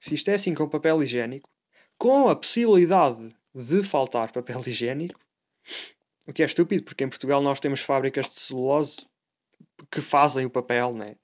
Se 0.00 0.14
isto 0.14 0.30
é 0.30 0.34
assim 0.34 0.54
com 0.54 0.66
papel 0.66 1.02
higiênico, 1.02 1.50
com 1.98 2.30
a 2.30 2.36
possibilidade 2.36 3.34
de 3.54 3.82
faltar 3.82 4.32
papel 4.32 4.62
higiênico, 4.66 5.20
o 6.26 6.32
que 6.32 6.42
é 6.42 6.46
estúpido, 6.46 6.82
porque 6.82 7.04
em 7.04 7.08
Portugal 7.08 7.42
nós 7.42 7.60
temos 7.60 7.80
fábricas 7.80 8.26
de 8.26 8.40
celulose 8.40 9.06
que 9.90 10.00
fazem 10.00 10.46
o 10.46 10.50
papel, 10.50 10.94
né? 10.94 11.16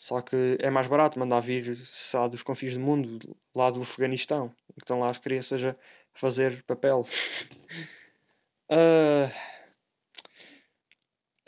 Só 0.00 0.22
que 0.22 0.56
é 0.60 0.70
mais 0.70 0.86
barato 0.86 1.18
mandar 1.18 1.40
vir, 1.40 1.76
lá 2.14 2.26
dos 2.26 2.42
confins 2.42 2.72
do 2.72 2.80
mundo, 2.80 3.36
lá 3.54 3.70
do 3.70 3.82
Afeganistão, 3.82 4.48
que 4.72 4.80
estão 4.80 4.98
lá 4.98 5.10
as 5.10 5.18
crianças 5.18 5.62
a 5.62 5.76
fazer 6.14 6.62
papel. 6.62 7.04
uh... 8.70 9.30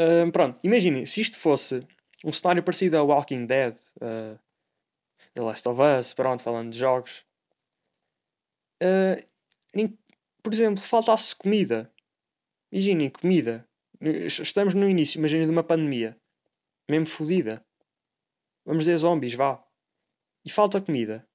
Uh, 0.01 0.33
pronto, 0.33 0.59
imaginem, 0.65 1.07
se 1.07 1.21
isto 1.21 1.39
fosse 1.39 1.87
um 2.25 2.33
cenário 2.33 2.63
parecido 2.63 2.97
a 2.97 3.03
Walking 3.03 3.47
Dead, 3.47 3.77
uh, 3.97 4.37
The 5.35 5.43
Last 5.43 5.69
of 5.69 5.81
Us, 5.81 6.13
pronto, 6.13 6.43
falando 6.43 6.73
de 6.73 6.79
jogos. 6.79 7.25
Uh, 8.83 9.23
por 10.43 10.53
exemplo, 10.53 10.83
faltasse 10.83 11.37
comida. 11.37 11.93
Imaginem, 12.73 13.11
comida. 13.11 13.69
Estamos 14.01 14.75
no 14.75 14.89
início, 14.89 15.19
imaginem, 15.19 15.47
de 15.47 15.53
uma 15.53 15.63
pandemia. 15.63 16.17
Mesmo 16.89 17.07
fodida. 17.07 17.65
Vamos 18.65 18.85
dizer 18.85 18.97
zombies, 18.99 19.35
vá. 19.35 19.63
E 20.45 20.51
falta 20.51 20.81
comida. 20.81 21.27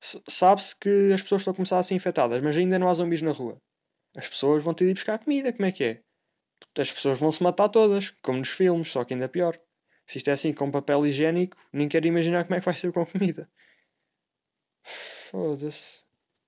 Sabe-se 0.00 0.76
que 0.76 1.12
as 1.12 1.22
pessoas 1.22 1.42
estão 1.42 1.52
a 1.52 1.56
começar 1.56 1.78
a 1.78 1.82
ser 1.82 1.94
infectadas, 1.94 2.42
mas 2.42 2.56
ainda 2.56 2.78
não 2.78 2.88
há 2.88 2.94
zombies 2.94 3.22
na 3.22 3.32
rua. 3.32 3.60
As 4.16 4.28
pessoas 4.28 4.62
vão 4.62 4.74
ter 4.74 4.84
de 4.84 4.90
ir 4.92 4.94
buscar 4.94 5.18
comida, 5.18 5.52
como 5.52 5.66
é 5.66 5.72
que 5.72 5.84
é? 5.84 6.02
As 6.78 6.92
pessoas 6.92 7.18
vão 7.18 7.32
se 7.32 7.42
matar 7.42 7.68
todas, 7.68 8.10
como 8.22 8.38
nos 8.38 8.50
filmes, 8.50 8.90
só 8.90 9.04
que 9.04 9.14
ainda 9.14 9.28
pior. 9.28 9.56
Se 10.06 10.18
isto 10.18 10.28
é 10.28 10.32
assim 10.32 10.52
com 10.52 10.70
papel 10.70 11.06
higiênico, 11.06 11.56
nem 11.72 11.88
quero 11.88 12.06
imaginar 12.06 12.44
como 12.44 12.54
é 12.54 12.60
que 12.60 12.64
vai 12.64 12.76
ser 12.76 12.92
com 12.92 13.04
comida. 13.04 13.50
Foda-se. 14.82 16.04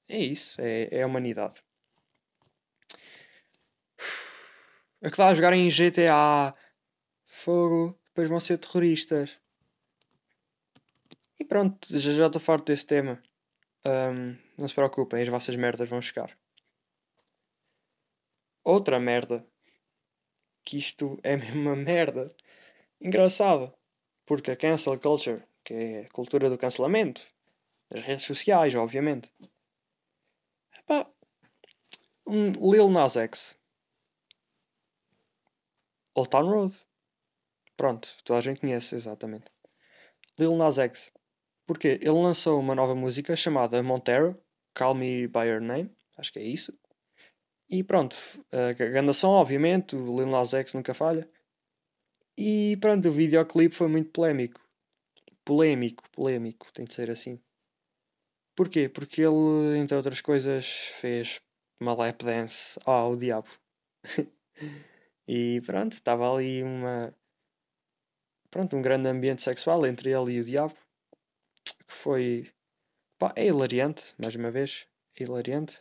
É 0.09 0.19
isso, 0.19 0.61
é, 0.61 0.89
é 0.91 1.03
a 1.03 1.07
humanidade. 1.07 1.57
A 5.03 5.11
que 5.11 5.17
dá 5.17 5.29
a 5.29 5.35
jogar 5.35 5.53
em 5.53 5.69
GTA. 5.69 6.55
Fogo. 7.25 7.99
Depois 8.07 8.29
vão 8.29 8.41
ser 8.41 8.59
terroristas. 8.59 9.39
E 11.39 11.45
pronto, 11.45 11.87
já, 11.99 12.27
estou 12.27 12.41
farto 12.41 12.67
desse 12.67 12.87
tema. 12.87 13.23
Um, 13.87 14.37
não 14.57 14.67
se 14.67 14.75
preocupem, 14.75 15.23
as 15.23 15.29
vossas 15.29 15.55
merdas 15.57 15.89
vão 15.89 16.03
chegar. 16.03 16.37
Outra 18.65 18.99
merda. 18.99 19.47
Que 20.65 20.79
isto 20.79 21.19
é 21.23 21.37
mesmo 21.39 21.61
uma 21.61 21.77
merda 21.77 22.35
engraçado. 23.01 23.73
Porque 24.27 24.51
a 24.51 24.57
cancel 24.57 24.99
culture, 24.99 25.43
que 25.65 25.73
é 25.75 26.01
a 26.03 26.09
cultura 26.11 26.51
do 26.51 26.59
cancelamento, 26.59 27.27
as 27.91 28.03
redes 28.03 28.25
sociais, 28.25 28.75
obviamente. 28.75 29.33
Epá, 30.77 31.11
um 32.27 32.51
Lil 32.71 32.91
Nas 32.91 33.17
X. 33.17 33.59
Old 36.15 36.29
Town 36.29 36.51
Road. 36.51 36.75
Pronto, 37.77 38.09
toda 38.25 38.41
a 38.41 38.43
gente 38.43 38.61
conhece, 38.61 38.95
exatamente. 38.97 39.47
Lil 40.39 40.53
Nas 40.53 40.79
X. 40.79 41.13
Porque 41.69 41.99
ele 42.01 42.09
lançou 42.13 42.59
uma 42.59 42.75
nova 42.75 42.95
música 42.95 43.37
chamada 43.37 43.83
Montero, 43.83 44.35
Call 44.75 44.95
Me 44.95 45.29
By 45.29 45.49
Your 45.49 45.61
Name, 45.61 45.95
acho 46.17 46.33
que 46.33 46.39
é 46.39 46.43
isso. 46.43 46.73
E 47.69 47.85
pronto, 47.85 48.17
a 48.51 49.13
som, 49.13 49.33
obviamente, 49.33 49.95
o 49.95 50.17
Lil 50.17 50.27
Nas 50.27 50.55
X 50.55 50.73
nunca 50.73 50.95
falha. 50.95 51.29
E 52.39 52.79
pronto, 52.81 53.07
o 53.11 53.13
videoclipe 53.13 53.75
foi 53.75 53.87
muito 53.87 54.11
polémico. 54.11 54.59
Polémico, 55.45 56.09
polémico, 56.11 56.73
tem 56.73 56.87
de 56.87 56.95
ser 56.95 57.11
assim. 57.11 57.39
Porquê? 58.57 58.89
Porque 58.89 59.21
ele, 59.21 59.77
entre 59.77 59.95
outras 59.95 60.23
coisas, 60.23 60.67
fez 60.67 61.39
uma 61.79 61.93
lap 61.93 62.25
dance 62.25 62.81
ao 62.87 63.15
diabo. 63.15 63.49
e 65.29 65.61
pronto, 65.67 65.93
estava 65.93 66.35
ali 66.35 66.63
uma. 66.63 67.15
Pronto, 68.51 68.75
um 68.75 68.81
grande 68.81 69.07
ambiente 69.11 69.43
sexual 69.43 69.85
entre 69.87 70.11
ele 70.11 70.33
e 70.33 70.41
o 70.41 70.45
diabo. 70.45 70.75
Que 71.73 71.93
foi. 71.95 72.53
Pá, 73.19 73.33
é 73.37 73.47
hilariante, 73.47 74.15
mais 74.23 74.35
uma 74.35 74.51
vez. 74.51 74.87
É 75.19 75.23
hilariante. 75.23 75.81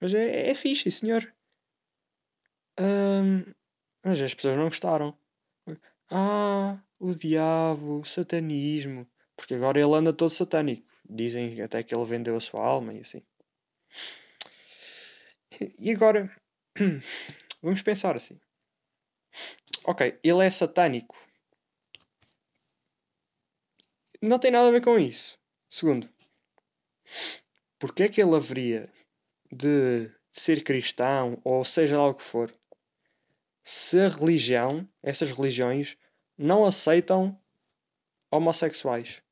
Mas 0.00 0.14
é, 0.14 0.50
é 0.50 0.54
fixe, 0.54 0.90
senhor. 0.90 1.32
Um, 2.80 3.44
mas 4.04 4.20
as 4.20 4.34
pessoas 4.34 4.56
não 4.56 4.68
gostaram. 4.68 5.18
Ah, 6.10 6.80
o 6.98 7.14
diabo, 7.14 8.00
o 8.00 8.04
satanismo. 8.04 9.06
Porque 9.36 9.54
agora 9.54 9.80
ele 9.80 9.94
anda 9.94 10.12
todo 10.12 10.30
satânico. 10.30 10.86
Dizem 11.08 11.60
até 11.62 11.82
que 11.82 11.94
ele 11.94 12.04
vendeu 12.04 12.36
a 12.36 12.40
sua 12.40 12.64
alma 12.64 12.92
e 12.92 13.00
assim. 13.00 13.22
E 15.78 15.90
agora, 15.90 16.30
vamos 17.62 17.82
pensar 17.82 18.16
assim. 18.16 18.38
Ok, 19.84 20.18
ele 20.22 20.44
é 20.44 20.50
satânico. 20.50 21.16
Não 24.20 24.38
tem 24.38 24.50
nada 24.50 24.68
a 24.68 24.70
ver 24.70 24.82
com 24.82 24.98
isso. 24.98 25.38
Segundo, 25.68 26.08
porque 27.78 28.04
é 28.04 28.08
que 28.08 28.20
ele 28.20 28.34
haveria 28.34 28.90
de 29.52 30.10
ser 30.32 30.62
cristão 30.64 31.40
ou 31.44 31.64
seja 31.64 31.96
lá 31.96 32.08
o 32.08 32.14
que 32.14 32.22
for 32.22 32.52
se 33.64 34.00
a 34.00 34.08
religião, 34.08 34.88
essas 35.02 35.30
religiões, 35.30 35.96
não 36.36 36.64
aceitam 36.64 37.38
homossexuais. 38.30 39.22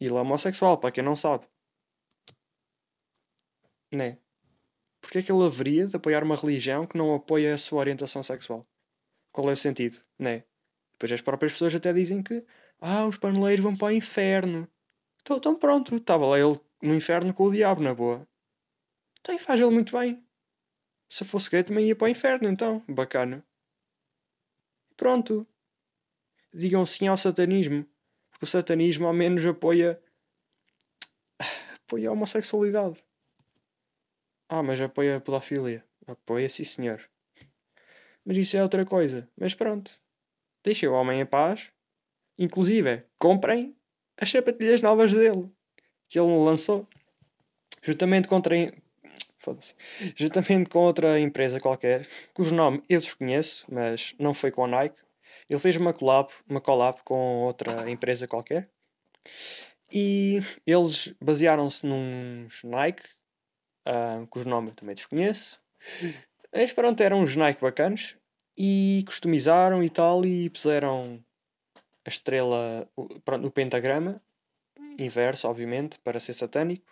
E 0.00 0.06
ele 0.06 0.14
é 0.14 0.20
homossexual, 0.20 0.78
para 0.78 0.90
quem 0.90 1.04
não 1.04 1.14
sabe. 1.14 1.46
Né? 3.92 4.18
porque 5.04 5.18
é 5.18 5.22
que 5.22 5.30
ele 5.30 5.44
haveria 5.44 5.86
de 5.86 5.96
apoiar 5.96 6.24
uma 6.24 6.34
religião 6.34 6.86
que 6.86 6.96
não 6.96 7.14
apoia 7.14 7.54
a 7.54 7.58
sua 7.58 7.80
orientação 7.80 8.22
sexual? 8.22 8.66
Qual 9.30 9.48
é 9.50 9.52
o 9.52 9.56
sentido, 9.56 9.98
né? 10.18 10.44
Depois 10.92 11.12
as 11.12 11.20
próprias 11.20 11.52
pessoas 11.52 11.74
até 11.74 11.92
dizem 11.92 12.22
que 12.22 12.42
ah, 12.86 13.06
os 13.06 13.16
paneleiros 13.16 13.62
vão 13.62 13.74
para 13.74 13.86
o 13.86 13.90
inferno. 13.90 14.68
Então, 15.22 15.38
então 15.38 15.56
pronto, 15.56 15.96
estava 15.96 16.26
lá 16.26 16.38
ele 16.38 16.60
no 16.82 16.94
inferno 16.94 17.32
com 17.32 17.44
o 17.44 17.50
diabo, 17.50 17.82
na 17.82 17.94
boa. 17.94 18.28
Então 19.20 19.38
faz 19.38 19.58
ele 19.58 19.70
muito 19.70 19.96
bem. 19.96 20.22
Se 21.08 21.24
fosse 21.24 21.48
gay 21.48 21.64
também 21.64 21.86
ia 21.86 21.96
para 21.96 22.04
o 22.04 22.08
inferno, 22.08 22.46
então. 22.46 22.84
Bacana. 22.86 23.42
Pronto. 24.98 25.46
Digam 26.52 26.84
sim 26.84 27.06
ao 27.06 27.16
satanismo. 27.16 27.86
Porque 28.30 28.44
o 28.44 28.48
satanismo 28.48 29.06
ao 29.06 29.14
menos 29.14 29.46
apoia. 29.46 29.98
apoia 31.86 32.10
a 32.10 32.12
homossexualidade. 32.12 33.02
Ah, 34.46 34.62
mas 34.62 34.78
apoia 34.78 35.16
a 35.16 35.20
pedofilia. 35.22 35.82
Apoia, 36.06 36.50
sim 36.50 36.64
senhor. 36.64 37.00
Mas 38.26 38.36
isso 38.36 38.58
é 38.58 38.62
outra 38.62 38.84
coisa. 38.84 39.26
Mas 39.38 39.54
pronto. 39.54 39.90
Deixem 40.62 40.86
o 40.86 40.92
homem 40.92 41.22
em 41.22 41.26
paz. 41.26 41.72
Inclusive, 42.38 43.04
comprem 43.18 43.74
as 44.16 44.30
sapatilhas 44.30 44.80
novas 44.80 45.12
dele. 45.12 45.50
Que 46.08 46.18
ele 46.18 46.36
lançou. 46.36 46.86
Juntamente. 47.82 48.28
Juntamente 50.16 50.70
com 50.70 50.80
outra 50.80 51.20
empresa 51.20 51.60
qualquer, 51.60 52.08
cujo 52.32 52.54
nome 52.54 52.82
eu 52.88 52.98
desconheço, 52.98 53.66
mas 53.70 54.14
não 54.18 54.32
foi 54.32 54.50
com 54.50 54.64
a 54.64 54.68
Nike. 54.68 54.98
Ele 55.50 55.60
fez 55.60 55.76
uma 55.76 55.92
collab, 55.92 56.30
uma 56.48 56.60
collab 56.60 57.02
com 57.04 57.42
outra 57.42 57.90
empresa 57.90 58.26
qualquer. 58.26 58.70
E 59.92 60.40
eles 60.66 61.14
basearam-se 61.22 61.86
nos 61.86 62.62
Nike, 62.64 63.02
uh, 63.86 64.26
cujo 64.28 64.48
nome 64.48 64.70
eu 64.70 64.74
também 64.74 64.94
desconheço. 64.94 65.60
Mas 66.52 66.72
pronto, 66.72 67.02
eram 67.02 67.20
uns 67.20 67.36
Nike 67.36 67.60
bacanos. 67.60 68.16
E 68.56 69.02
customizaram 69.06 69.82
e 69.82 69.90
tal, 69.90 70.24
e 70.24 70.48
puseram 70.48 71.22
a 72.04 72.08
estrela, 72.08 72.88
o, 72.96 73.20
pronto, 73.20 73.46
o 73.46 73.50
pentagrama, 73.50 74.20
inverso, 74.98 75.48
obviamente, 75.48 75.98
para 76.00 76.20
ser 76.20 76.34
satânico. 76.34 76.84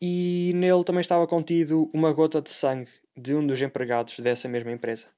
E 0.00 0.52
nele 0.54 0.84
também 0.84 1.00
estava 1.00 1.26
contido 1.26 1.88
uma 1.94 2.12
gota 2.12 2.42
de 2.42 2.50
sangue 2.50 2.90
de 3.16 3.34
um 3.34 3.46
dos 3.46 3.60
empregados 3.62 4.18
dessa 4.18 4.48
mesma 4.48 4.72
empresa. 4.72 5.08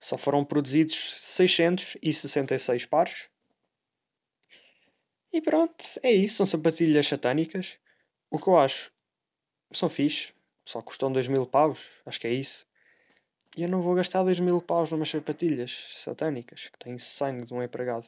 Só 0.00 0.16
foram 0.16 0.44
produzidos 0.44 0.94
666 0.94 2.86
pares. 2.86 3.28
E 5.32 5.40
pronto, 5.42 5.84
é 6.02 6.12
isso. 6.12 6.36
São 6.36 6.46
sapatilhas 6.46 7.06
satânicas. 7.06 7.78
O 8.30 8.38
que 8.38 8.48
eu 8.48 8.56
acho 8.56 8.92
são 9.72 9.90
fixe. 9.90 10.32
Só 10.64 10.80
custam 10.80 11.10
2 11.10 11.26
mil 11.26 11.46
paus. 11.46 11.90
Acho 12.06 12.20
que 12.20 12.28
é 12.28 12.32
isso. 12.32 12.67
E 13.58 13.64
eu 13.64 13.68
não 13.68 13.82
vou 13.82 13.92
gastar 13.92 14.22
2 14.22 14.38
mil 14.38 14.62
paus 14.62 14.88
numas 14.88 15.08
sapatilhas 15.08 15.92
satânicas 15.96 16.68
que 16.68 16.78
têm 16.78 16.96
sangue 16.96 17.44
de 17.44 17.52
um 17.52 17.60
empregado. 17.60 18.06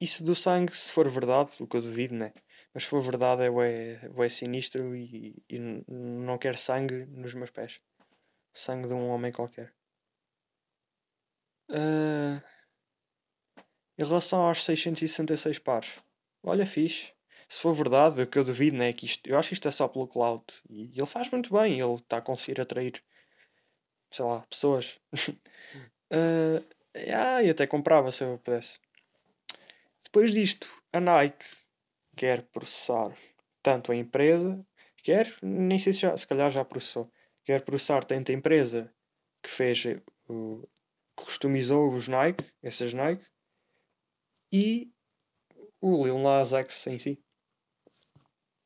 Isso 0.00 0.24
do 0.24 0.34
sangue, 0.34 0.76
se 0.76 0.90
for 0.90 1.08
verdade, 1.08 1.52
o 1.60 1.66
que 1.68 1.76
eu 1.76 1.82
duvido, 1.82 2.12
né? 2.12 2.32
Mas 2.74 2.82
se 2.82 2.88
for 2.88 3.00
verdade, 3.00 3.42
é 3.42 3.48
bué, 3.48 4.00
bué 4.08 4.28
sinistro 4.28 4.96
e, 4.96 5.40
e 5.48 5.60
não 5.88 6.36
quero 6.38 6.58
sangue 6.58 7.06
nos 7.06 7.34
meus 7.34 7.50
pés. 7.50 7.78
Sangue 8.52 8.88
de 8.88 8.94
um 8.94 9.10
homem 9.10 9.30
qualquer. 9.30 9.72
Uh, 11.70 12.42
em 13.96 14.04
relação 14.04 14.40
aos 14.40 14.64
666 14.64 15.60
pares, 15.60 16.00
olha, 16.42 16.66
fixe. 16.66 17.12
Se 17.48 17.60
for 17.60 17.72
verdade, 17.72 18.20
o 18.22 18.26
que 18.26 18.40
eu 18.40 18.42
duvido, 18.42 18.76
né? 18.76 18.92
Que 18.92 19.06
isto, 19.06 19.24
eu 19.24 19.38
acho 19.38 19.50
que 19.50 19.54
isto 19.54 19.68
é 19.68 19.70
só 19.70 19.86
pelo 19.86 20.08
cloud. 20.08 20.42
E 20.68 20.90
ele 20.98 21.06
faz 21.06 21.30
muito 21.30 21.52
bem, 21.54 21.78
ele 21.78 21.94
está 21.94 22.16
a 22.16 22.20
conseguir 22.20 22.60
atrair, 22.60 23.00
sei 24.10 24.24
lá, 24.24 24.40
pessoas. 24.48 24.98
uh, 26.12 26.64
ah, 27.14 27.42
e 27.42 27.50
até 27.50 27.66
comprava 27.66 28.10
se 28.12 28.24
eu 28.24 28.38
pudesse. 28.38 28.78
Depois 30.02 30.32
disto, 30.32 30.68
a 30.92 31.00
Nike 31.00 31.46
quer 32.16 32.42
processar 32.42 33.14
tanto 33.62 33.92
a 33.92 33.96
empresa, 33.96 34.64
quer, 35.02 35.34
nem 35.42 35.78
sei 35.78 35.92
se, 35.92 36.00
já, 36.00 36.16
se 36.16 36.26
calhar 36.26 36.50
já 36.50 36.64
processou, 36.64 37.10
quer 37.44 37.62
processar 37.62 38.04
tanto 38.04 38.32
a 38.32 38.34
empresa 38.34 38.92
que 39.42 39.50
fez, 39.50 39.84
o, 40.28 40.66
customizou 41.14 41.90
os 41.92 42.08
Nike, 42.08 42.44
essas 42.62 42.94
Nike, 42.94 43.24
e 44.52 44.90
o 45.80 46.04
Lil 46.04 46.18
Nas 46.18 46.52
X 46.52 46.86
em 46.86 46.98
si. 46.98 47.22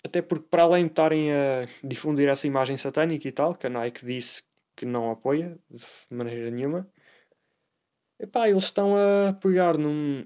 Até 0.04 0.20
porque, 0.20 0.46
para 0.48 0.64
além 0.64 0.84
de 0.84 0.92
estarem 0.92 1.32
a 1.32 1.66
difundir 1.82 2.28
essa 2.28 2.46
imagem 2.46 2.76
satânica 2.76 3.26
e 3.26 3.32
tal, 3.32 3.54
que 3.54 3.66
a 3.66 3.70
Nike 3.70 4.04
disse 4.04 4.42
que 4.76 4.84
não 4.84 5.10
apoia 5.10 5.58
de 5.70 5.84
maneira 6.10 6.50
nenhuma, 6.50 6.88
epá, 8.18 8.48
eles 8.48 8.64
estão 8.64 8.94
a 8.96 9.32
pegar 9.32 9.76
num, 9.76 10.24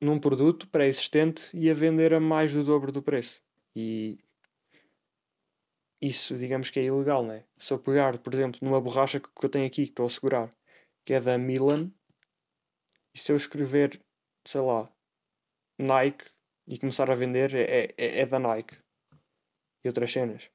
num 0.00 0.18
produto 0.18 0.68
pré-existente 0.68 1.56
e 1.56 1.70
a 1.70 1.74
vender 1.74 2.12
a 2.14 2.20
mais 2.20 2.52
do 2.52 2.64
dobro 2.64 2.92
do 2.92 3.02
preço. 3.02 3.40
E 3.74 4.18
isso, 6.00 6.36
digamos 6.36 6.70
que 6.70 6.80
é 6.80 6.84
ilegal, 6.84 7.22
não 7.22 7.32
é? 7.32 7.44
Se 7.58 7.72
eu 7.72 7.78
pegar, 7.78 8.18
por 8.18 8.32
exemplo, 8.34 8.60
numa 8.62 8.80
borracha 8.80 9.20
que 9.20 9.44
eu 9.44 9.48
tenho 9.48 9.66
aqui, 9.66 9.84
que 9.84 9.90
estou 9.90 10.06
a 10.06 10.10
segurar, 10.10 10.50
que 11.04 11.14
é 11.14 11.20
da 11.20 11.38
Milan, 11.38 11.90
e 13.14 13.18
se 13.18 13.32
eu 13.32 13.36
escrever, 13.36 14.00
sei 14.46 14.60
lá, 14.60 14.90
Nike 15.78 16.26
e 16.66 16.78
começar 16.78 17.10
a 17.10 17.14
vender, 17.14 17.54
é, 17.54 17.94
é, 17.96 18.20
é 18.20 18.26
da 18.26 18.38
Nike 18.38 18.76
e 19.84 19.88
outras 19.88 20.12
cenas, 20.12 20.50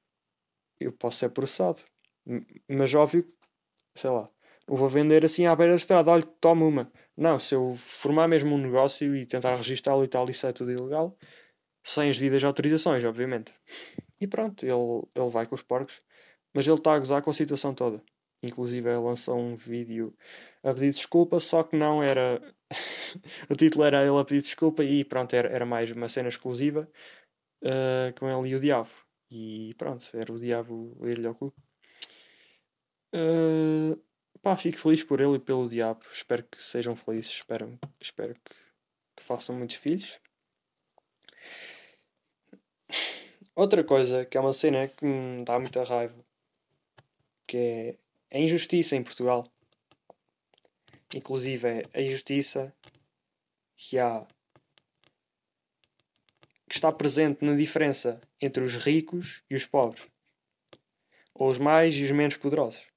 eu 0.79 0.91
posso 0.91 1.19
ser 1.19 1.29
processado. 1.29 1.79
Mas 2.69 2.93
óbvio, 2.93 3.25
sei 3.95 4.09
lá, 4.09 4.25
não 4.67 4.75
vou 4.77 4.89
vender 4.89 5.25
assim 5.25 5.45
à 5.47 5.55
beira 5.55 5.73
da 5.73 5.77
estrada, 5.77 6.11
olha, 6.11 6.23
toma 6.23 6.65
uma. 6.65 6.91
Não, 7.17 7.37
se 7.39 7.55
eu 7.55 7.75
formar 7.75 8.27
mesmo 8.27 8.55
um 8.55 8.57
negócio 8.57 9.15
e 9.15 9.25
tentar 9.25 9.55
registá-lo 9.55 10.03
e 10.03 10.07
tal, 10.07 10.29
isso 10.29 10.47
é 10.47 10.53
tudo 10.53 10.71
ilegal. 10.71 11.17
Sem 11.83 12.09
as 12.09 12.17
devidas 12.17 12.43
autorizações, 12.43 13.03
obviamente. 13.03 13.53
E 14.19 14.27
pronto, 14.27 14.63
ele, 14.65 15.03
ele 15.15 15.29
vai 15.29 15.45
com 15.45 15.55
os 15.55 15.63
porcos. 15.63 15.99
Mas 16.53 16.67
ele 16.67 16.77
está 16.77 16.93
a 16.93 16.99
gozar 16.99 17.21
com 17.21 17.29
a 17.31 17.33
situação 17.33 17.73
toda. 17.73 18.03
Inclusive 18.43 18.89
ele 18.89 18.99
lançou 18.99 19.37
um 19.39 19.55
vídeo 19.55 20.15
a 20.63 20.73
pedir 20.73 20.91
desculpa, 20.91 21.39
só 21.39 21.63
que 21.63 21.75
não 21.75 22.01
era. 22.01 22.41
o 23.49 23.55
título 23.55 23.83
era 23.85 24.03
ele 24.05 24.17
a 24.17 24.25
pedir 24.25 24.41
desculpa 24.41 24.83
e 24.83 25.03
pronto, 25.05 25.35
era, 25.35 25.49
era 25.49 25.65
mais 25.65 25.91
uma 25.91 26.09
cena 26.09 26.29
exclusiva 26.29 26.89
uh, 27.63 28.19
com 28.19 28.29
ele 28.29 28.49
e 28.49 28.55
o 28.55 28.59
diabo. 28.59 28.89
E 29.29 29.73
pronto, 29.77 30.05
era 30.13 30.31
o 30.33 30.39
diabo 30.39 30.97
ir-lhe 31.05 31.27
ao 31.27 31.35
cu. 31.35 31.53
Uh, 33.13 33.99
pá, 34.41 34.55
fico 34.57 34.77
feliz 34.77 35.03
por 35.03 35.19
ele 35.19 35.35
e 35.35 35.39
pelo 35.39 35.69
diabo. 35.69 36.01
Espero 36.11 36.43
que 36.43 36.61
sejam 36.61 36.95
felizes. 36.95 37.31
Espero, 37.31 37.79
espero 37.99 38.33
que, 38.33 38.55
que 39.17 39.23
façam 39.23 39.55
muitos 39.55 39.75
filhos. 39.75 40.19
Outra 43.55 43.83
coisa 43.83 44.25
que 44.25 44.37
é 44.37 44.41
uma 44.41 44.53
cena 44.53 44.87
que 44.87 45.05
me 45.05 45.43
dá 45.43 45.59
muita 45.59 45.83
raiva 45.83 46.15
que 47.51 47.57
é 47.57 48.37
a 48.37 48.39
injustiça 48.39 48.95
em 48.95 49.03
Portugal. 49.03 49.45
Inclusive 51.13 51.67
é 51.67 51.83
a 51.93 52.01
injustiça 52.01 52.73
que 53.75 53.99
há 53.99 54.25
que 56.65 56.75
está 56.75 56.89
presente 56.93 57.43
na 57.43 57.53
diferença 57.53 58.21
entre 58.39 58.63
os 58.63 58.75
ricos 58.75 59.43
e 59.49 59.55
os 59.55 59.65
pobres, 59.65 60.07
ou 61.33 61.49
os 61.49 61.57
mais 61.57 61.93
e 61.95 62.05
os 62.05 62.11
menos 62.11 62.37
poderosos. 62.37 62.90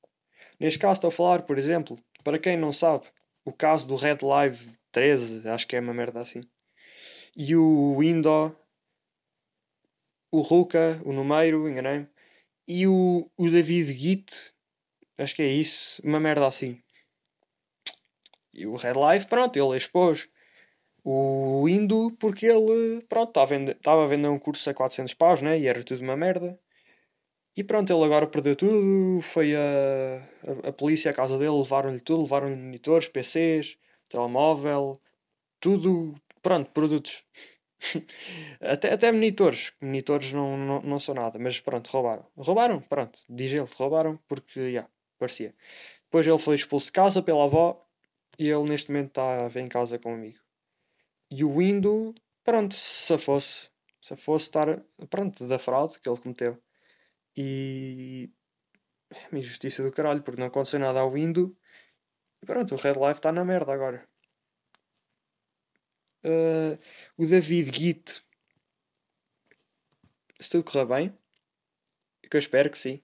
Neste 0.64 0.79
caso 0.79 0.94
estou 0.94 1.09
a 1.09 1.12
falar, 1.12 1.42
por 1.42 1.59
exemplo, 1.59 1.94
para 2.22 2.38
quem 2.38 2.57
não 2.57 2.72
sabe, 2.72 3.05
o 3.44 3.53
caso 3.53 3.87
do 3.87 3.96
Red 3.96 4.20
Live 4.22 4.70
13, 4.92 5.46
acho 5.46 5.68
que 5.68 5.77
é 5.77 5.81
uma 5.81 5.92
merda 5.92 6.22
assim. 6.22 6.40
E 7.37 7.55
o 7.55 8.03
Indo, 8.03 8.57
o 10.33 10.40
Ruka, 10.40 10.98
o 11.05 11.12
Numeiro, 11.12 11.68
enganei-me. 11.68 12.09
E 12.66 12.87
o, 12.87 13.31
o 13.37 13.50
David 13.50 13.92
Git, 13.92 14.55
acho 15.18 15.35
que 15.35 15.42
é 15.42 15.48
isso, 15.48 16.00
uma 16.03 16.18
merda 16.18 16.46
assim. 16.46 16.83
E 18.55 18.66
o 18.66 18.74
Red 18.74 18.94
Live, 18.94 19.27
pronto, 19.27 19.59
ele 19.59 19.77
expôs 19.77 20.31
o 21.05 21.68
Indo 21.68 22.11
porque 22.18 22.46
ele, 22.46 23.03
pronto, 23.07 23.38
estava 23.38 24.05
a 24.05 24.07
vender 24.07 24.29
um 24.29 24.38
curso 24.38 24.70
a 24.70 24.72
400 24.72 25.12
paus, 25.12 25.42
né? 25.42 25.59
E 25.59 25.66
era 25.66 25.85
tudo 25.85 26.03
uma 26.03 26.16
merda. 26.16 26.59
E 27.56 27.62
pronto, 27.62 27.92
ele 27.92 28.04
agora 28.04 28.26
perdeu 28.26 28.56
tudo, 28.56 29.20
foi 29.22 29.54
a, 29.54 29.60
a, 30.66 30.68
a 30.70 30.72
polícia 30.72 31.10
à 31.10 31.14
casa 31.14 31.38
dele, 31.38 31.56
levaram-lhe 31.56 32.00
tudo, 32.00 32.22
levaram-lhe 32.22 32.56
monitores, 32.56 33.06
PCs, 33.06 33.78
telemóvel, 34.08 35.00
tudo, 35.60 36.14
pronto, 36.42 36.70
produtos. 36.72 37.24
até, 38.60 38.92
até 38.92 39.12
monitores, 39.12 39.72
monitores 39.80 40.32
não, 40.32 40.56
não, 40.56 40.82
não 40.82 40.98
são 40.98 41.14
nada, 41.14 41.38
mas 41.38 41.60
pronto, 41.60 41.88
roubaram. 41.88 42.26
Roubaram, 42.36 42.80
pronto, 42.80 43.18
diz 43.28 43.52
ele, 43.52 43.68
roubaram 43.76 44.18
porque, 44.28 44.60
já, 44.60 44.66
yeah, 44.66 44.90
parecia. 45.18 45.54
Depois 46.04 46.26
ele 46.26 46.38
foi 46.38 46.56
expulso 46.56 46.86
de 46.86 46.92
casa 46.92 47.22
pela 47.22 47.44
avó 47.44 47.84
e 48.38 48.48
ele 48.48 48.64
neste 48.64 48.90
momento 48.90 49.08
está 49.08 49.60
em 49.60 49.68
casa 49.68 49.98
com 49.98 50.10
um 50.10 50.14
amigo. 50.14 50.38
E 51.30 51.44
o 51.44 51.56
Window, 51.58 52.14
pronto, 52.44 52.74
se 52.74 53.16
fosse, 53.18 53.70
se 54.00 54.16
fosse 54.16 54.46
estar, 54.46 54.80
pronto, 55.08 55.46
da 55.46 55.58
fraude 55.58 55.98
que 56.00 56.08
ele 56.08 56.18
cometeu. 56.18 56.63
E. 57.36 58.30
Uma 59.30 59.38
injustiça 59.38 59.82
do 59.82 59.92
caralho, 59.92 60.22
porque 60.22 60.40
não 60.40 60.48
aconteceu 60.48 60.78
nada 60.78 61.00
ao 61.00 61.16
Indo. 61.16 61.56
E 62.42 62.46
pronto, 62.46 62.74
o 62.74 62.78
Red 62.78 62.94
Life 62.94 63.18
está 63.18 63.30
na 63.32 63.44
merda 63.44 63.72
agora. 63.72 64.06
Uh, 66.24 66.78
o 67.16 67.26
David 67.26 67.76
Git. 67.76 68.24
Se 70.40 70.50
tudo 70.50 70.64
correr 70.64 70.86
bem, 70.86 71.18
que 72.28 72.36
eu 72.36 72.40
espero 72.40 72.68
que 72.68 72.76
sim, 72.76 73.00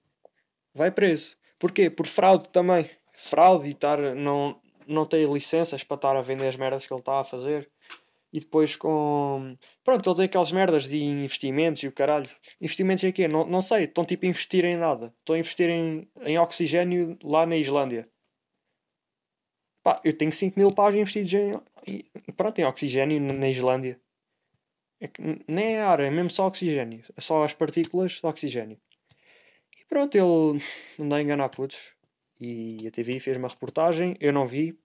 vai 0.73 0.91
preso. 0.91 1.37
Porquê? 1.57 1.89
Por 1.89 2.05
fraude 2.05 2.49
também. 2.49 2.89
Fraude 3.13 3.67
e 3.67 3.71
estar. 3.71 3.97
Não, 4.15 4.61
não 4.85 5.05
ter 5.05 5.27
licenças 5.29 5.83
para 5.83 5.95
estar 5.95 6.17
a 6.17 6.21
vender 6.21 6.47
as 6.47 6.57
merdas 6.57 6.85
que 6.85 6.93
ele 6.93 6.99
está 6.99 7.19
a 7.19 7.23
fazer. 7.23 7.71
E 8.33 8.39
depois 8.39 8.75
com. 8.75 9.57
Pronto, 9.83 10.09
ele 10.09 10.15
tem 10.15 10.25
aquelas 10.25 10.51
merdas 10.51 10.87
de 10.87 10.97
investimentos 11.03 11.83
e 11.83 11.87
o 11.87 11.91
caralho. 11.91 12.29
Investimentos 12.61 13.03
em 13.03 13.11
quê? 13.11 13.27
Não, 13.27 13.45
não 13.45 13.61
sei. 13.61 13.83
Estão 13.83 14.05
tipo 14.05 14.25
a 14.25 14.29
investir 14.29 14.63
em 14.63 14.77
nada. 14.77 15.13
Estão 15.17 15.35
a 15.35 15.39
investir 15.39 15.69
em, 15.69 16.09
em 16.21 16.37
oxigênio 16.39 17.17
lá 17.23 17.45
na 17.45 17.57
Islândia. 17.57 18.09
Pá, 19.83 19.99
eu 20.03 20.15
tenho 20.15 20.31
5 20.31 20.57
mil 20.57 20.73
paus 20.73 20.95
investidos 20.95 21.33
em. 21.33 21.53
Pronto, 22.37 22.59
em 22.59 22.65
oxigênio 22.65 23.19
na 23.19 23.49
Islândia. 23.49 23.99
É 24.99 25.07
que 25.07 25.21
nem 25.47 25.75
é 25.75 25.81
ar, 25.81 25.99
é 25.99 26.11
mesmo 26.11 26.29
só 26.29 26.47
oxigênio. 26.47 27.03
É 27.17 27.21
só 27.21 27.43
as 27.43 27.53
partículas 27.53 28.13
de 28.13 28.25
oxigênio. 28.25 28.79
E 29.79 29.85
pronto, 29.85 30.15
ele 30.15 30.61
andou 30.99 31.17
a 31.17 31.21
enganar 31.21 31.49
putos. 31.49 31.93
E 32.39 32.87
a 32.87 32.91
TV 32.91 33.19
fez 33.19 33.35
uma 33.35 33.47
reportagem. 33.47 34.15
Eu 34.19 34.31
não 34.31 34.47
vi, 34.47 34.79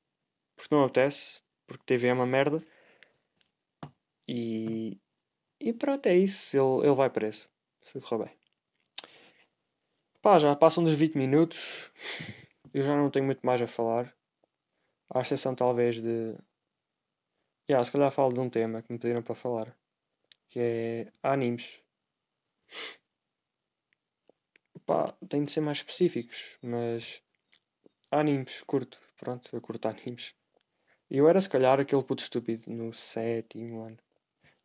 porque 0.57 0.75
não 0.75 0.83
acontece. 0.83 1.43
Porque 1.67 1.85
TV 1.85 2.09
é 2.09 2.13
uma 2.15 2.27
merda. 2.27 2.63
E, 4.29 4.99
e 5.61 5.73
pronto, 5.73 6.07
é 6.07 6.17
isso. 6.17 6.57
Ele, 6.57 6.87
ele 6.87 6.95
vai 6.95 7.11
preso. 7.11 7.49
Se 7.83 8.01
correr 8.01 8.25
bem. 8.25 8.37
Pá, 10.21 10.39
já 10.39 10.57
passam 10.57 10.83
dos 10.83 10.95
20 10.95 11.17
minutos. 11.17 11.91
Eu 12.75 12.85
já 12.85 12.97
não 12.97 13.11
tenho 13.11 13.25
muito 13.25 13.47
mais 13.47 13.63
a 13.63 13.67
falar. 13.67 14.15
À 15.09 15.21
exceção, 15.21 15.55
talvez, 15.55 16.01
de. 16.01 16.35
Yeah, 17.71 17.85
se 17.85 17.93
calhar 17.93 18.11
falo 18.11 18.33
de 18.33 18.41
um 18.41 18.51
tema 18.51 18.83
que 18.83 18.93
me 18.93 18.99
pediram 18.99 19.23
para 19.23 19.35
falar. 19.35 19.77
Que 20.49 20.61
é 20.61 21.13
animes. 21.23 21.81
Pá, 24.85 25.13
tem 25.29 25.45
de 25.45 25.53
ser 25.53 25.61
mais 25.61 25.79
específicos. 25.79 26.59
Mas. 26.63 27.23
Animes, 28.11 28.63
curto. 28.63 29.01
Pronto, 29.17 29.55
eu 29.55 29.61
curto 29.61 29.87
animes. 29.87 30.35
Eu 31.09 31.29
era 31.29 31.41
se 31.41 31.49
calhar 31.49 31.79
aquele 31.81 32.03
puto 32.03 32.23
estúpido 32.23 32.71
no 32.71 32.93
sétimo 32.93 33.83
ano. 33.83 33.99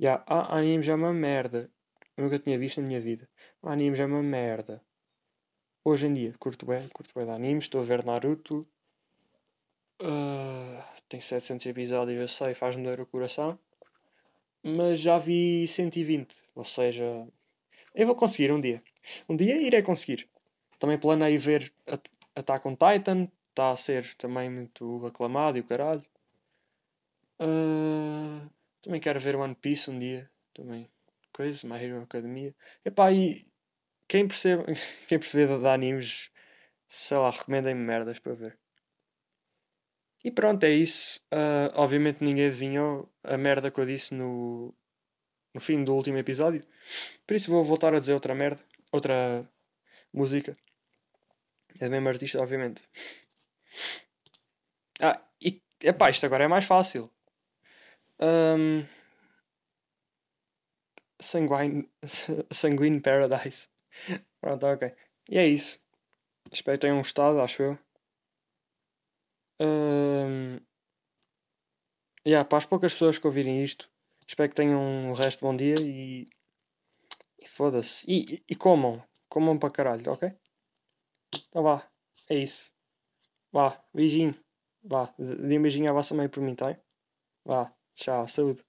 Yeah, 0.01 0.23
ah, 0.25 0.57
animes 0.57 0.89
é 0.89 0.95
uma 0.95 1.13
merda. 1.13 1.69
Eu 2.17 2.23
nunca 2.23 2.39
tinha 2.39 2.57
visto 2.57 2.81
na 2.81 2.87
minha 2.87 2.99
vida. 2.99 3.29
Animes 3.61 3.99
é 3.99 4.05
uma 4.05 4.23
merda. 4.23 4.81
Hoje 5.85 6.07
em 6.07 6.13
dia, 6.13 6.33
curto 6.39 6.65
bem, 6.65 6.87
curto 6.89 7.11
bem 7.15 7.25
de 7.25 7.31
animes. 7.31 7.65
Estou 7.65 7.81
a 7.81 7.83
ver 7.83 8.03
Naruto. 8.03 8.67
Uh, 10.01 10.81
tem 11.07 11.21
700 11.21 11.67
episódios, 11.67 12.19
eu 12.19 12.27
sei, 12.27 12.55
faz-me 12.55 12.83
doer 12.83 12.99
o 12.99 13.05
coração. 13.05 13.59
Mas 14.63 14.99
já 14.99 15.19
vi 15.19 15.67
120. 15.67 16.35
Ou 16.55 16.63
seja, 16.63 17.27
eu 17.93 18.07
vou 18.07 18.15
conseguir 18.15 18.51
um 18.51 18.59
dia. 18.59 18.81
Um 19.29 19.35
dia 19.35 19.61
irei 19.61 19.83
conseguir. 19.83 20.27
Também 20.79 20.97
planeio 20.97 21.39
ver 21.39 21.71
Attack 22.35 22.67
on 22.67 22.75
Titan. 22.75 23.27
Está 23.49 23.69
a 23.69 23.77
ser 23.77 24.15
também 24.15 24.49
muito 24.49 25.05
aclamado 25.05 25.59
e 25.59 25.61
o 25.61 25.63
caralho. 25.63 26.03
Uh, 27.39 28.49
também 28.81 28.99
quero 28.99 29.19
ver 29.19 29.35
One 29.35 29.55
Piece 29.55 29.89
um 29.89 29.99
dia. 29.99 30.29
Também. 30.53 30.89
Coisa, 31.31 31.65
My 31.67 31.81
Hero 31.81 32.01
Academia. 32.01 32.53
Epá, 32.83 33.11
e 33.11 33.47
quem 34.07 34.27
percebe, 34.27 34.63
quem 35.07 35.19
percebe 35.19 35.57
de 35.57 35.67
animes, 35.67 36.31
sei 36.87 37.17
lá, 37.17 37.29
recomendem-me 37.29 37.81
merdas 37.81 38.19
para 38.19 38.33
ver. 38.33 38.59
E 40.23 40.29
pronto, 40.31 40.63
é 40.63 40.69
isso. 40.69 41.19
Uh, 41.31 41.71
obviamente 41.75 42.23
ninguém 42.23 42.47
adivinhou 42.47 43.11
a 43.23 43.37
merda 43.37 43.71
que 43.71 43.79
eu 43.79 43.85
disse 43.85 44.13
no, 44.13 44.73
no 45.53 45.61
fim 45.61 45.83
do 45.83 45.95
último 45.95 46.17
episódio. 46.17 46.61
Por 47.25 47.35
isso 47.35 47.49
vou 47.49 47.63
voltar 47.63 47.93
a 47.93 47.99
dizer 47.99 48.13
outra 48.13 48.35
merda. 48.35 48.63
Outra 48.91 49.47
música. 50.13 50.55
É 51.79 51.85
do 51.85 51.91
mesmo 51.91 52.09
artista, 52.09 52.41
obviamente. 52.41 52.83
Ah, 54.99 55.19
e 55.41 55.61
epá, 55.83 56.09
isto 56.09 56.25
agora 56.25 56.43
é 56.43 56.47
mais 56.47 56.65
fácil. 56.65 57.09
Um, 58.21 58.85
Sanguine, 61.19 61.89
Sanguine 62.51 63.01
Paradise. 63.01 63.69
Pronto, 64.41 64.65
ok. 64.65 64.93
E 65.29 65.37
é 65.37 65.47
isso. 65.47 65.79
Espero 66.51 66.77
que 66.77 66.81
tenham 66.81 66.97
gostado, 66.97 67.41
acho 67.41 67.63
eu. 67.63 67.79
Um, 69.61 70.59
yeah, 72.25 72.47
para 72.47 72.57
as 72.57 72.65
poucas 72.65 72.93
pessoas 72.93 73.17
que 73.17 73.27
ouvirem 73.27 73.63
isto, 73.63 73.89
espero 74.27 74.49
que 74.49 74.55
tenham 74.55 74.81
um 74.81 75.13
resto 75.13 75.39
de 75.39 75.45
bom 75.45 75.55
dia 75.55 75.75
e. 75.79 76.29
E 77.39 77.47
foda-se. 77.47 78.05
E, 78.09 78.35
e, 78.35 78.43
e 78.49 78.55
comam. 78.55 79.03
Comam 79.27 79.57
para 79.57 79.71
caralho, 79.71 80.11
ok? 80.11 80.31
Então 81.49 81.63
vá. 81.63 81.89
É 82.29 82.35
isso. 82.35 82.71
Vá. 83.51 83.83
Beijinho. 83.93 84.35
Vá. 84.83 85.13
Dê 85.17 85.57
um 85.57 85.61
beijinho 85.61 85.89
à 85.89 85.93
vossa 85.93 86.13
mãe 86.13 86.29
por 86.29 86.41
mim, 86.41 86.55
tá? 86.55 86.77
Vá. 87.45 87.73
Ciao, 87.93 88.27
saúde. 88.27 88.63